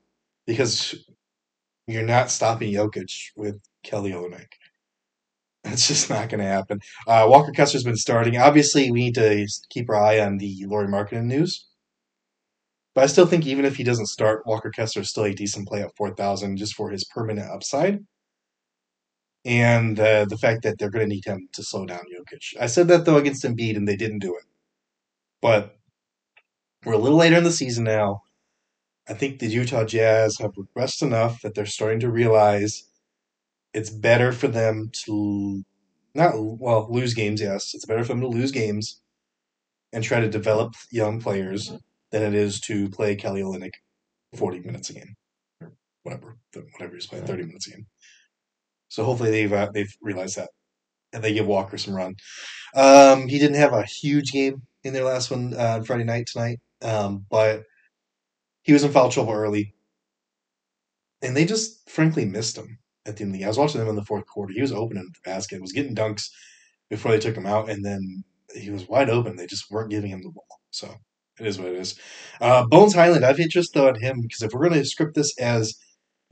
because 0.46 0.94
you're 1.86 2.02
not 2.02 2.30
stopping 2.30 2.72
Jokic 2.72 3.12
with 3.36 3.60
Kelly 3.82 4.12
Olynyk. 4.12 4.48
That's 5.64 5.86
just 5.86 6.10
not 6.10 6.28
going 6.28 6.40
to 6.40 6.46
happen. 6.46 6.80
Uh, 7.06 7.26
Walker 7.28 7.52
Kessler's 7.52 7.84
been 7.84 7.96
starting. 7.96 8.36
Obviously, 8.36 8.90
we 8.90 9.00
need 9.00 9.14
to 9.14 9.46
keep 9.70 9.88
our 9.88 9.96
eye 9.96 10.18
on 10.18 10.38
the 10.38 10.64
Lauri 10.66 10.88
Markkanen 10.88 11.26
news. 11.26 11.68
But 12.94 13.04
I 13.04 13.06
still 13.06 13.26
think 13.26 13.46
even 13.46 13.64
if 13.64 13.76
he 13.76 13.84
doesn't 13.84 14.06
start, 14.06 14.46
Walker 14.46 14.70
Kessler 14.70 15.02
is 15.02 15.10
still 15.10 15.24
a 15.24 15.32
decent 15.32 15.68
play 15.68 15.80
at 15.82 15.96
4,000 15.96 16.56
just 16.56 16.74
for 16.74 16.90
his 16.90 17.04
permanent 17.04 17.48
upside. 17.50 18.00
And 19.44 19.98
uh, 19.98 20.24
the 20.26 20.36
fact 20.36 20.62
that 20.62 20.78
they're 20.78 20.90
going 20.90 21.08
to 21.08 21.14
need 21.14 21.24
him 21.24 21.48
to 21.52 21.62
slow 21.62 21.86
down 21.86 22.00
Jokic. 22.00 22.60
I 22.60 22.66
said 22.66 22.88
that, 22.88 23.04
though, 23.04 23.16
against 23.16 23.44
Embiid, 23.44 23.76
and 23.76 23.88
they 23.88 23.96
didn't 23.96 24.18
do 24.18 24.34
it. 24.36 24.44
But 25.40 25.76
we're 26.84 26.92
a 26.94 26.98
little 26.98 27.18
later 27.18 27.36
in 27.36 27.44
the 27.44 27.52
season 27.52 27.84
now. 27.84 28.22
I 29.08 29.14
think 29.14 29.38
the 29.38 29.48
Utah 29.48 29.84
Jazz 29.84 30.38
have 30.38 30.52
regressed 30.52 31.02
enough 31.02 31.40
that 31.42 31.54
they're 31.54 31.66
starting 31.66 32.00
to 32.00 32.10
realize 32.10 32.84
it's 33.74 33.90
better 33.90 34.32
for 34.32 34.48
them 34.48 34.90
to 35.04 35.64
not 36.14 36.34
well 36.36 36.88
lose 36.90 37.14
games. 37.14 37.40
Yes, 37.40 37.74
it's 37.74 37.86
better 37.86 38.02
for 38.04 38.08
them 38.08 38.20
to 38.20 38.28
lose 38.28 38.52
games 38.52 39.00
and 39.92 40.04
try 40.04 40.20
to 40.20 40.28
develop 40.28 40.74
young 40.90 41.20
players 41.20 41.72
than 42.10 42.22
it 42.22 42.34
is 42.34 42.60
to 42.60 42.88
play 42.90 43.16
Kelly 43.16 43.42
Olynyk 43.42 43.74
forty 44.34 44.60
minutes 44.60 44.90
a 44.90 44.94
game 44.94 45.14
or 45.60 45.72
whatever 46.02 46.36
whatever 46.72 46.94
he's 46.94 47.06
playing 47.06 47.26
thirty 47.26 47.44
minutes 47.44 47.66
a 47.68 47.70
game. 47.70 47.86
So 48.88 49.04
hopefully 49.04 49.30
they've 49.30 49.52
uh, 49.52 49.70
they've 49.72 49.94
realized 50.02 50.36
that 50.36 50.50
and 51.12 51.22
they 51.22 51.34
give 51.34 51.46
Walker 51.46 51.78
some 51.78 51.94
run. 51.94 52.14
Um, 52.74 53.28
he 53.28 53.38
didn't 53.38 53.56
have 53.56 53.72
a 53.72 53.84
huge 53.84 54.32
game 54.32 54.62
in 54.84 54.92
their 54.92 55.04
last 55.04 55.30
one 55.30 55.54
uh, 55.54 55.82
Friday 55.82 56.04
night 56.04 56.26
tonight, 56.26 56.60
um, 56.82 57.26
but 57.30 57.64
he 58.62 58.72
was 58.72 58.84
in 58.84 58.92
foul 58.92 59.10
trouble 59.10 59.32
early, 59.32 59.74
and 61.22 61.36
they 61.36 61.44
just 61.44 61.88
frankly 61.88 62.24
missed 62.24 62.56
him 62.56 62.78
at 63.06 63.16
the 63.16 63.24
end 63.24 63.30
of 63.30 63.32
the 63.32 63.38
game. 63.38 63.46
I 63.46 63.48
was 63.48 63.58
watching 63.58 63.80
them 63.80 63.88
in 63.88 63.96
the 63.96 64.04
fourth 64.04 64.26
quarter. 64.26 64.52
He 64.52 64.60
was 64.60 64.72
open 64.72 64.96
in 64.96 65.04
the 65.04 65.30
basket, 65.30 65.60
was 65.60 65.72
getting 65.72 65.94
dunks 65.94 66.30
before 66.90 67.12
they 67.12 67.18
took 67.18 67.36
him 67.36 67.46
out, 67.46 67.70
and 67.70 67.84
then 67.84 68.24
he 68.54 68.70
was 68.70 68.88
wide 68.88 69.10
open. 69.10 69.36
They 69.36 69.46
just 69.46 69.70
weren't 69.70 69.90
giving 69.90 70.10
him 70.10 70.22
the 70.22 70.30
ball. 70.30 70.60
So 70.70 70.94
it 71.40 71.46
is 71.46 71.58
what 71.58 71.68
it 71.68 71.76
is. 71.76 71.98
Uh, 72.40 72.66
Bones 72.66 72.94
Hyland, 72.94 73.24
I've 73.24 73.40
interest 73.40 73.74
though 73.74 73.88
in 73.88 73.96
him 73.96 74.20
because 74.20 74.42
if 74.42 74.52
we're 74.52 74.68
going 74.68 74.80
to 74.80 74.84
script 74.84 75.14
this 75.14 75.38
as 75.38 75.74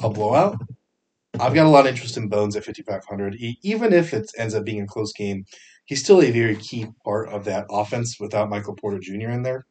a 0.00 0.10
blowout, 0.10 0.56
I've 1.38 1.54
got 1.54 1.66
a 1.66 1.70
lot 1.70 1.86
of 1.86 1.92
interest 1.92 2.16
in 2.16 2.28
Bones 2.28 2.56
at 2.56 2.64
5,500. 2.64 3.36
even 3.62 3.92
if 3.92 4.12
it 4.12 4.30
ends 4.36 4.54
up 4.54 4.64
being 4.64 4.82
a 4.82 4.86
close 4.86 5.12
game, 5.12 5.44
he's 5.84 6.02
still 6.02 6.20
a 6.20 6.30
very 6.30 6.56
key 6.56 6.86
part 7.04 7.28
of 7.28 7.44
that 7.44 7.66
offense 7.70 8.18
without 8.18 8.50
Michael 8.50 8.74
Porter 8.74 8.98
Jr. 8.98 9.30
in 9.30 9.42
there. 9.42 9.66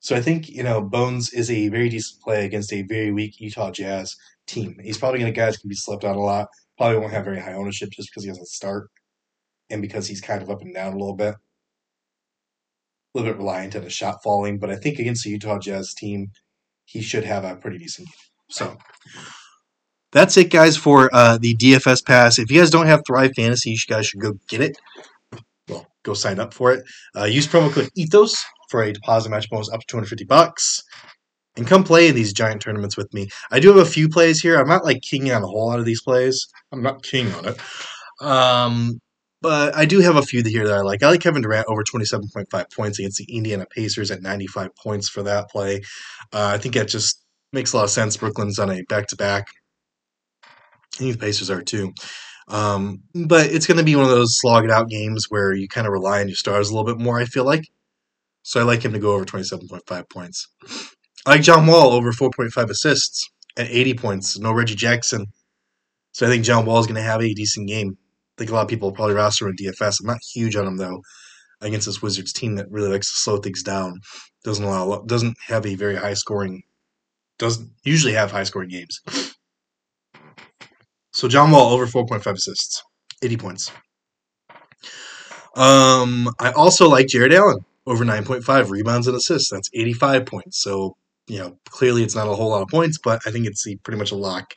So 0.00 0.14
I 0.14 0.20
think, 0.20 0.48
you 0.48 0.62
know, 0.62 0.82
Bones 0.82 1.32
is 1.32 1.50
a 1.50 1.68
very 1.68 1.88
decent 1.88 2.22
play 2.22 2.44
against 2.44 2.72
a 2.72 2.82
very 2.82 3.10
weak 3.10 3.40
Utah 3.40 3.70
Jazz 3.70 4.14
team. 4.46 4.76
He's 4.82 4.98
probably 4.98 5.20
going 5.20 5.32
to 5.32 5.36
guys 5.38 5.56
can 5.56 5.68
be 5.68 5.74
slept 5.76 6.04
on 6.04 6.16
a 6.16 6.20
lot. 6.20 6.48
Probably 6.78 6.98
won't 6.98 7.12
have 7.12 7.24
very 7.24 7.40
high 7.40 7.54
ownership 7.54 7.90
just 7.90 8.10
because 8.10 8.24
he 8.24 8.30
doesn't 8.30 8.48
start. 8.48 8.88
and 9.70 9.82
because 9.82 10.06
he's 10.06 10.20
kind 10.20 10.42
of 10.42 10.50
up 10.50 10.62
and 10.62 10.74
down 10.74 10.92
a 10.92 10.98
little 10.98 11.14
bit. 11.16 11.34
A 11.34 13.18
little 13.18 13.32
bit 13.32 13.38
reliant 13.38 13.74
on 13.76 13.82
his 13.82 13.92
shot 13.92 14.22
falling, 14.22 14.58
but 14.58 14.70
I 14.70 14.76
think 14.76 14.98
against 14.98 15.24
the 15.24 15.30
Utah 15.30 15.58
Jazz 15.58 15.94
team, 15.94 16.30
he 16.84 17.00
should 17.00 17.24
have 17.24 17.44
a 17.44 17.56
pretty 17.56 17.78
decent 17.78 18.08
game. 18.08 18.14
So 18.50 18.76
that's 20.12 20.36
it, 20.36 20.50
guys, 20.50 20.76
for 20.76 21.10
uh, 21.12 21.38
the 21.38 21.56
DFS 21.56 22.04
pass. 22.04 22.38
If 22.38 22.50
you 22.50 22.60
guys 22.60 22.70
don't 22.70 22.86
have 22.86 23.02
Thrive 23.06 23.32
Fantasy, 23.34 23.70
you 23.70 23.78
guys 23.88 24.06
should 24.06 24.20
go 24.20 24.34
get 24.48 24.60
it. 24.60 24.78
Well, 25.68 25.86
go 26.04 26.14
sign 26.14 26.38
up 26.38 26.54
for 26.54 26.72
it. 26.72 26.84
Uh, 27.16 27.24
use 27.24 27.46
promo 27.46 27.72
code 27.72 27.88
ETHOS 27.98 28.36
for 28.70 28.82
a 28.82 28.92
deposit 28.92 29.30
match 29.30 29.48
bonus 29.50 29.70
up 29.72 29.80
to 29.80 29.86
250 29.88 30.24
bucks. 30.26 30.82
And 31.56 31.66
come 31.66 31.84
play 31.84 32.08
in 32.08 32.14
these 32.14 32.32
giant 32.32 32.60
tournaments 32.60 32.96
with 32.96 33.12
me. 33.14 33.28
I 33.50 33.60
do 33.60 33.68
have 33.68 33.78
a 33.78 33.90
few 33.90 34.08
plays 34.08 34.40
here. 34.40 34.58
I'm 34.58 34.68
not 34.68 34.84
like 34.84 35.00
king 35.02 35.30
on 35.32 35.42
a 35.42 35.46
whole 35.46 35.68
lot 35.68 35.78
of 35.78 35.84
these 35.86 36.02
plays. 36.02 36.46
I'm 36.72 36.82
not 36.82 37.02
king 37.02 37.32
on 37.32 37.46
it. 37.46 37.60
Um, 38.20 39.00
but 39.42 39.74
I 39.76 39.84
do 39.84 40.00
have 40.00 40.16
a 40.16 40.22
few 40.22 40.42
here 40.44 40.66
that 40.66 40.76
I 40.76 40.80
like. 40.80 41.02
I 41.02 41.10
like 41.10 41.20
Kevin 41.20 41.42
Durant 41.42 41.66
over 41.68 41.82
27.5 41.82 42.72
points 42.74 42.98
against 42.98 43.18
the 43.18 43.34
Indiana 43.34 43.66
Pacers 43.66 44.10
at 44.10 44.22
95 44.22 44.70
points 44.74 45.08
for 45.08 45.22
that 45.22 45.48
play. 45.50 45.82
Uh, 46.32 46.50
I 46.54 46.58
think 46.58 46.74
that 46.74 46.88
just 46.88 47.22
makes 47.52 47.72
a 47.72 47.76
lot 47.76 47.84
of 47.84 47.90
sense. 47.90 48.16
Brooklyn's 48.16 48.58
on 48.58 48.70
a 48.70 48.82
back 48.88 49.06
to 49.08 49.16
back. 49.16 49.46
I 51.00 51.12
the 51.12 51.18
Pacers 51.18 51.50
are 51.50 51.62
too. 51.62 51.92
Um, 52.48 53.02
but 53.14 53.46
it's 53.46 53.66
going 53.66 53.78
to 53.78 53.84
be 53.84 53.96
one 53.96 54.04
of 54.04 54.10
those 54.10 54.40
slog 54.40 54.64
it 54.64 54.70
out 54.70 54.88
games 54.88 55.26
where 55.28 55.52
you 55.52 55.68
kind 55.68 55.86
of 55.86 55.92
rely 55.92 56.20
on 56.20 56.28
your 56.28 56.36
stars 56.36 56.70
a 56.70 56.74
little 56.74 56.86
bit 56.86 57.02
more, 57.02 57.18
I 57.18 57.24
feel 57.24 57.44
like. 57.44 57.64
So 58.42 58.60
I 58.60 58.62
like 58.62 58.84
him 58.84 58.92
to 58.92 58.98
go 58.98 59.14
over 59.14 59.24
27.5 59.24 60.08
points. 60.08 60.48
I 61.26 61.30
like 61.30 61.42
John 61.42 61.66
Wall 61.66 61.92
over 61.92 62.12
4.5 62.12 62.70
assists 62.70 63.28
at 63.56 63.68
80 63.68 63.94
points. 63.94 64.38
No 64.38 64.52
Reggie 64.52 64.76
Jackson. 64.76 65.26
So 66.12 66.26
I 66.26 66.30
think 66.30 66.44
John 66.44 66.64
Wall 66.64 66.78
is 66.78 66.86
going 66.86 66.96
to 66.96 67.02
have 67.02 67.20
a 67.20 67.34
decent 67.34 67.68
game. 67.68 67.98
I 67.98 68.34
think 68.38 68.50
a 68.50 68.54
lot 68.54 68.62
of 68.62 68.68
people 68.68 68.92
probably 68.92 69.14
roster 69.14 69.48
in 69.48 69.56
DFS. 69.56 70.00
I'm 70.00 70.06
not 70.06 70.18
huge 70.32 70.54
on 70.56 70.66
him, 70.66 70.76
though, 70.76 71.02
against 71.60 71.86
this 71.86 72.00
Wizards 72.00 72.32
team 72.32 72.54
that 72.56 72.70
really 72.70 72.90
likes 72.90 73.10
to 73.10 73.18
slow 73.18 73.38
things 73.38 73.62
down. 73.62 74.00
Doesn't 74.44 74.64
allow, 74.64 75.02
doesn't 75.02 75.36
have 75.48 75.66
a 75.66 75.74
very 75.74 75.96
high 75.96 76.14
scoring, 76.14 76.62
doesn't 77.38 77.70
usually 77.82 78.12
have 78.12 78.30
high 78.30 78.44
scoring 78.44 78.68
games. 78.68 79.00
So 81.12 81.28
John 81.28 81.50
Wall 81.50 81.72
over 81.72 81.86
4.5 81.86 82.24
assists, 82.34 82.84
80 83.22 83.36
points. 83.38 83.72
Um, 85.56 86.30
I 86.38 86.52
also 86.52 86.88
like 86.88 87.08
Jarrett 87.08 87.32
Allen 87.32 87.64
over 87.86 88.04
9.5 88.04 88.70
rebounds 88.70 89.06
and 89.06 89.16
assists. 89.16 89.50
That's 89.50 89.70
85 89.74 90.26
points. 90.26 90.62
So, 90.62 90.96
you 91.28 91.38
know, 91.38 91.58
clearly 91.68 92.02
it's 92.02 92.14
not 92.14 92.28
a 92.28 92.34
whole 92.34 92.50
lot 92.50 92.62
of 92.62 92.68
points, 92.68 92.98
but 93.02 93.20
I 93.26 93.30
think 93.30 93.46
it's 93.46 93.66
pretty 93.82 93.98
much 93.98 94.12
a 94.12 94.16
lock 94.16 94.54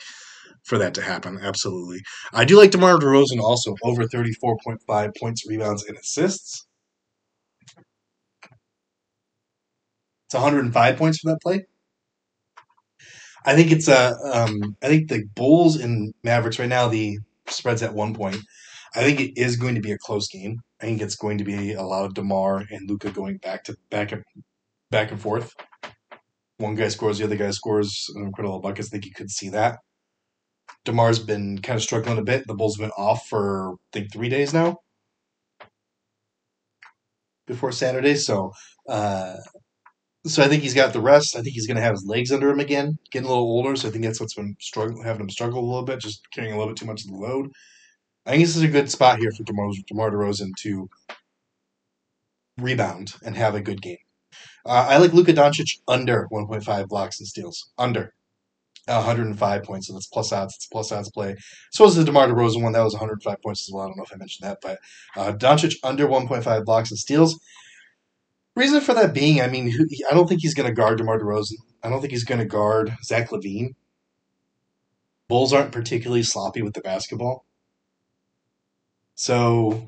for 0.65 0.77
that 0.77 0.93
to 0.95 1.01
happen. 1.01 1.39
Absolutely. 1.41 1.99
I 2.33 2.45
do 2.45 2.57
like 2.57 2.71
DeMar 2.71 2.97
DeRozan 2.97 3.39
also 3.39 3.75
over 3.83 4.03
34.5 4.03 5.11
points, 5.19 5.47
rebounds, 5.47 5.85
and 5.85 5.97
assists. 5.97 6.65
It's 10.27 10.35
105 10.35 10.97
points 10.97 11.19
for 11.19 11.31
that 11.31 11.41
play. 11.41 11.65
I 13.45 13.55
think 13.55 13.71
it's 13.71 13.87
a. 13.87 14.15
Um, 14.31 14.75
I 14.83 14.87
think 14.87 15.09
the 15.09 15.23
Bulls 15.35 15.77
and 15.77 16.13
Mavericks 16.23 16.59
right 16.59 16.69
now 16.69 16.87
the 16.87 17.17
spreads 17.47 17.81
at 17.81 17.93
one 17.93 18.13
point. 18.13 18.37
I 18.95 19.01
think 19.03 19.19
it 19.19 19.39
is 19.39 19.55
going 19.55 19.75
to 19.75 19.81
be 19.81 19.91
a 19.91 19.97
close 19.97 20.27
game. 20.27 20.59
I 20.81 20.85
think 20.85 21.01
it's 21.01 21.15
going 21.15 21.37
to 21.37 21.43
be 21.43 21.73
a 21.73 21.81
lot 21.81 22.05
of 22.05 22.13
Demar 22.13 22.63
and 22.69 22.89
Luka 22.89 23.11
going 23.11 23.37
back 23.37 23.63
to 23.65 23.77
back 23.89 24.11
and 24.11 24.23
back 24.91 25.11
and 25.11 25.19
forth. 25.19 25.53
One 26.59 26.75
guy 26.75 26.89
scores, 26.89 27.17
the 27.17 27.23
other 27.23 27.37
guy 27.37 27.51
scores 27.51 28.05
an 28.15 28.23
incredible 28.23 28.59
buckets. 28.59 28.89
I 28.89 28.91
think 28.91 29.05
you 29.05 29.13
could 29.13 29.31
see 29.31 29.49
that. 29.49 29.79
Demar's 30.85 31.19
been 31.19 31.59
kind 31.59 31.77
of 31.77 31.83
struggling 31.83 32.17
a 32.17 32.23
bit. 32.23 32.45
The 32.47 32.53
Bulls 32.53 32.77
have 32.77 32.83
been 32.83 33.03
off 33.03 33.27
for 33.27 33.73
I 33.73 33.75
think 33.93 34.13
three 34.13 34.29
days 34.29 34.53
now 34.53 34.77
before 37.47 37.71
Saturday, 37.71 38.15
so 38.15 38.51
uh, 38.87 39.37
so 40.25 40.43
I 40.43 40.47
think 40.49 40.63
he's 40.63 40.73
got 40.73 40.93
the 40.93 41.01
rest. 41.01 41.35
I 41.35 41.41
think 41.41 41.53
he's 41.53 41.65
going 41.65 41.77
to 41.77 41.83
have 41.83 41.93
his 41.93 42.05
legs 42.05 42.31
under 42.31 42.49
him 42.49 42.59
again, 42.59 42.97
getting 43.11 43.27
a 43.27 43.29
little 43.29 43.45
older. 43.45 43.75
So 43.75 43.87
I 43.87 43.91
think 43.91 44.03
that's 44.03 44.19
what's 44.19 44.35
been 44.35 44.55
struggling, 44.59 45.03
having 45.03 45.21
him 45.21 45.29
struggle 45.29 45.61
a 45.63 45.65
little 45.65 45.83
bit, 45.85 45.99
just 46.01 46.29
carrying 46.31 46.53
a 46.53 46.57
little 46.57 46.73
bit 46.73 46.77
too 46.77 46.85
much 46.85 47.03
of 47.03 47.07
the 47.07 47.17
load. 47.17 47.49
I 48.25 48.31
think 48.31 48.43
this 48.43 48.55
is 48.57 48.63
a 48.63 48.67
good 48.67 48.91
spot 48.91 49.19
here 49.19 49.31
for 49.31 49.43
DeMar, 49.43 49.71
DeMar 49.87 50.11
DeRozan 50.11 50.51
to 50.59 50.89
rebound 52.57 53.15
and 53.23 53.35
have 53.37 53.55
a 53.55 53.61
good 53.61 53.81
game. 53.81 53.97
Uh, 54.65 54.87
I 54.89 54.97
like 54.97 55.13
Luka 55.13 55.33
Doncic 55.33 55.79
under 55.87 56.27
1.5 56.31 56.87
blocks 56.87 57.19
and 57.19 57.27
steals. 57.27 57.71
Under 57.77 58.13
105 58.87 59.63
points, 59.63 59.87
so 59.87 59.93
that's 59.93 60.07
plus 60.07 60.31
odds. 60.31 60.55
It's 60.55 60.67
plus 60.67 60.91
odds 60.91 61.11
play. 61.11 61.35
So 61.71 61.85
was 61.85 61.95
the 61.95 62.03
DeMar 62.03 62.27
DeRozan 62.27 62.61
one. 62.61 62.73
That 62.73 62.83
was 62.83 62.93
105 62.93 63.41
points 63.41 63.67
as 63.67 63.73
well. 63.73 63.83
I 63.83 63.87
don't 63.87 63.97
know 63.97 64.03
if 64.03 64.13
I 64.13 64.17
mentioned 64.17 64.49
that, 64.49 64.59
but 64.61 64.79
uh, 65.15 65.33
Doncic 65.33 65.75
under 65.83 66.07
1.5 66.07 66.65
blocks 66.65 66.91
and 66.91 66.99
steals. 66.99 67.39
Reason 68.55 68.81
for 68.81 68.93
that 68.93 69.13
being, 69.13 69.41
I 69.41 69.47
mean, 69.47 69.71
I 70.09 70.13
don't 70.13 70.27
think 70.27 70.41
he's 70.41 70.53
going 70.53 70.67
to 70.67 70.75
guard 70.75 70.97
DeMar 70.97 71.19
DeRozan. 71.19 71.57
I 71.83 71.89
don't 71.89 72.01
think 72.01 72.11
he's 72.11 72.25
going 72.25 72.39
to 72.39 72.45
guard 72.45 72.95
Zach 73.03 73.29
LaVine. 73.29 73.75
Bulls 75.27 75.53
aren't 75.53 75.71
particularly 75.71 76.23
sloppy 76.23 76.61
with 76.61 76.73
the 76.73 76.81
basketball. 76.81 77.45
So 79.15 79.85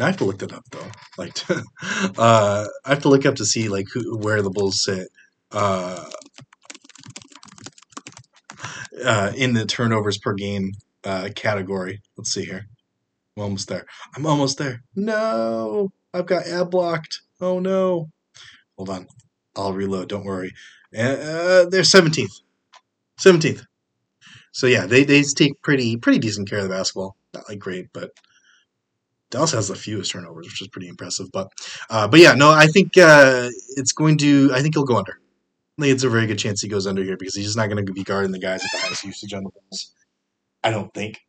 I 0.00 0.06
have 0.06 0.16
to 0.18 0.24
look 0.24 0.38
that 0.38 0.52
up 0.52 0.64
though. 0.70 0.90
Like, 1.18 1.38
uh, 2.18 2.66
I 2.84 2.88
have 2.88 3.02
to 3.02 3.08
look 3.08 3.26
up 3.26 3.36
to 3.36 3.44
see 3.44 3.68
like 3.68 3.86
who, 3.92 4.16
where 4.18 4.42
the 4.42 4.50
Bulls 4.50 4.84
sit 4.84 5.08
uh, 5.52 6.08
uh, 9.04 9.32
in 9.36 9.54
the 9.54 9.66
turnovers 9.66 10.18
per 10.18 10.34
game 10.34 10.72
uh, 11.04 11.28
category. 11.34 12.00
Let's 12.16 12.32
see 12.32 12.44
here. 12.44 12.66
I'm 13.36 13.44
almost 13.44 13.68
there. 13.68 13.86
I'm 14.16 14.26
almost 14.26 14.58
there. 14.58 14.82
No. 14.94 15.90
I've 16.12 16.26
got 16.26 16.46
ad 16.46 16.70
blocked. 16.70 17.20
Oh 17.40 17.60
no. 17.60 18.10
Hold 18.76 18.90
on. 18.90 19.06
I'll 19.56 19.72
reload. 19.72 20.08
Don't 20.08 20.24
worry. 20.24 20.52
Uh, 20.96 21.66
they're 21.66 21.82
17th. 21.82 22.42
17th. 23.20 23.64
So 24.52 24.66
yeah, 24.66 24.86
they, 24.86 25.04
they 25.04 25.22
take 25.22 25.60
pretty 25.62 25.96
pretty 25.96 26.18
decent 26.18 26.50
care 26.50 26.58
of 26.58 26.64
the 26.64 26.74
basketball. 26.74 27.16
Not 27.32 27.48
like 27.48 27.60
great, 27.60 27.86
but 27.92 28.10
Dallas 29.30 29.52
has 29.52 29.68
the 29.68 29.76
fewest 29.76 30.10
turnovers, 30.12 30.46
which 30.46 30.60
is 30.60 30.68
pretty 30.68 30.88
impressive. 30.88 31.30
But 31.32 31.52
uh, 31.88 32.08
but 32.08 32.20
yeah, 32.20 32.34
no, 32.34 32.50
I 32.50 32.66
think 32.66 32.96
uh, 32.98 33.48
it's 33.76 33.92
going 33.92 34.18
to. 34.18 34.50
I 34.52 34.60
think 34.60 34.74
he'll 34.74 34.84
go 34.84 34.98
under. 34.98 35.18
I 35.78 35.82
think 35.82 35.94
it's 35.94 36.04
a 36.04 36.10
very 36.10 36.26
good 36.26 36.38
chance 36.38 36.60
he 36.60 36.68
goes 36.68 36.86
under 36.86 37.02
here 37.02 37.16
because 37.16 37.34
he's 37.34 37.46
just 37.46 37.56
not 37.56 37.68
going 37.68 37.84
to 37.84 37.92
be 37.92 38.02
guarding 38.02 38.32
the 38.32 38.38
guys 38.38 38.62
with 38.62 38.72
the 38.72 38.86
highest 38.86 39.04
usage 39.04 39.32
on 39.32 39.44
the 39.44 39.50
Bulls. 39.50 39.94
I 40.62 40.70
don't 40.70 40.92
think. 40.92 41.20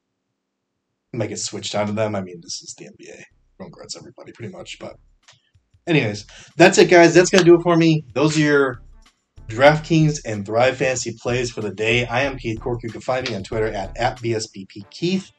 Might 1.14 1.28
get 1.28 1.40
switched 1.40 1.76
onto 1.76 1.94
them. 1.94 2.16
I 2.16 2.22
mean, 2.22 2.42
this 2.42 2.62
is 2.62 2.74
the 2.78 2.86
NBA 2.86 3.24
guards 3.70 3.96
everybody 3.96 4.32
pretty 4.32 4.52
much. 4.52 4.80
But 4.80 4.98
anyways, 5.86 6.26
that's 6.58 6.78
it, 6.78 6.90
guys. 6.90 7.14
That's 7.14 7.30
gonna 7.30 7.44
do 7.44 7.56
it 7.56 7.62
for 7.62 7.78
me. 7.78 8.04
Those 8.14 8.38
are 8.38 8.42
your 8.42 8.82
DraftKings 9.48 10.22
and 10.26 10.46
Thrive 10.46 10.78
Fantasy 10.78 11.16
plays 11.22 11.52
for 11.52 11.62
the 11.62 11.74
day. 11.74 12.06
I 12.06 12.22
am 12.22 12.38
Keith 12.38 12.60
Cork. 12.60 12.82
You 12.84 12.90
can 12.90 13.02
find 13.02 13.28
me 13.30 13.36
on 13.36 13.44
Twitter 13.44 13.68
at, 13.68 13.96
at 13.98 14.18
BSBPKeith. 14.20 15.32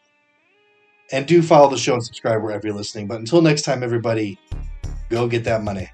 And 1.11 1.27
do 1.27 1.43
follow 1.43 1.69
the 1.69 1.77
show 1.77 1.95
and 1.95 2.05
subscribe 2.05 2.43
wherever 2.43 2.67
you're 2.67 2.77
listening. 2.77 3.07
But 3.07 3.19
until 3.19 3.43
next 3.43 3.63
time, 3.63 3.83
everybody, 3.83 4.39
go 5.11 5.29
get 5.29 5.45
that 5.45 5.63
money. 5.63 5.91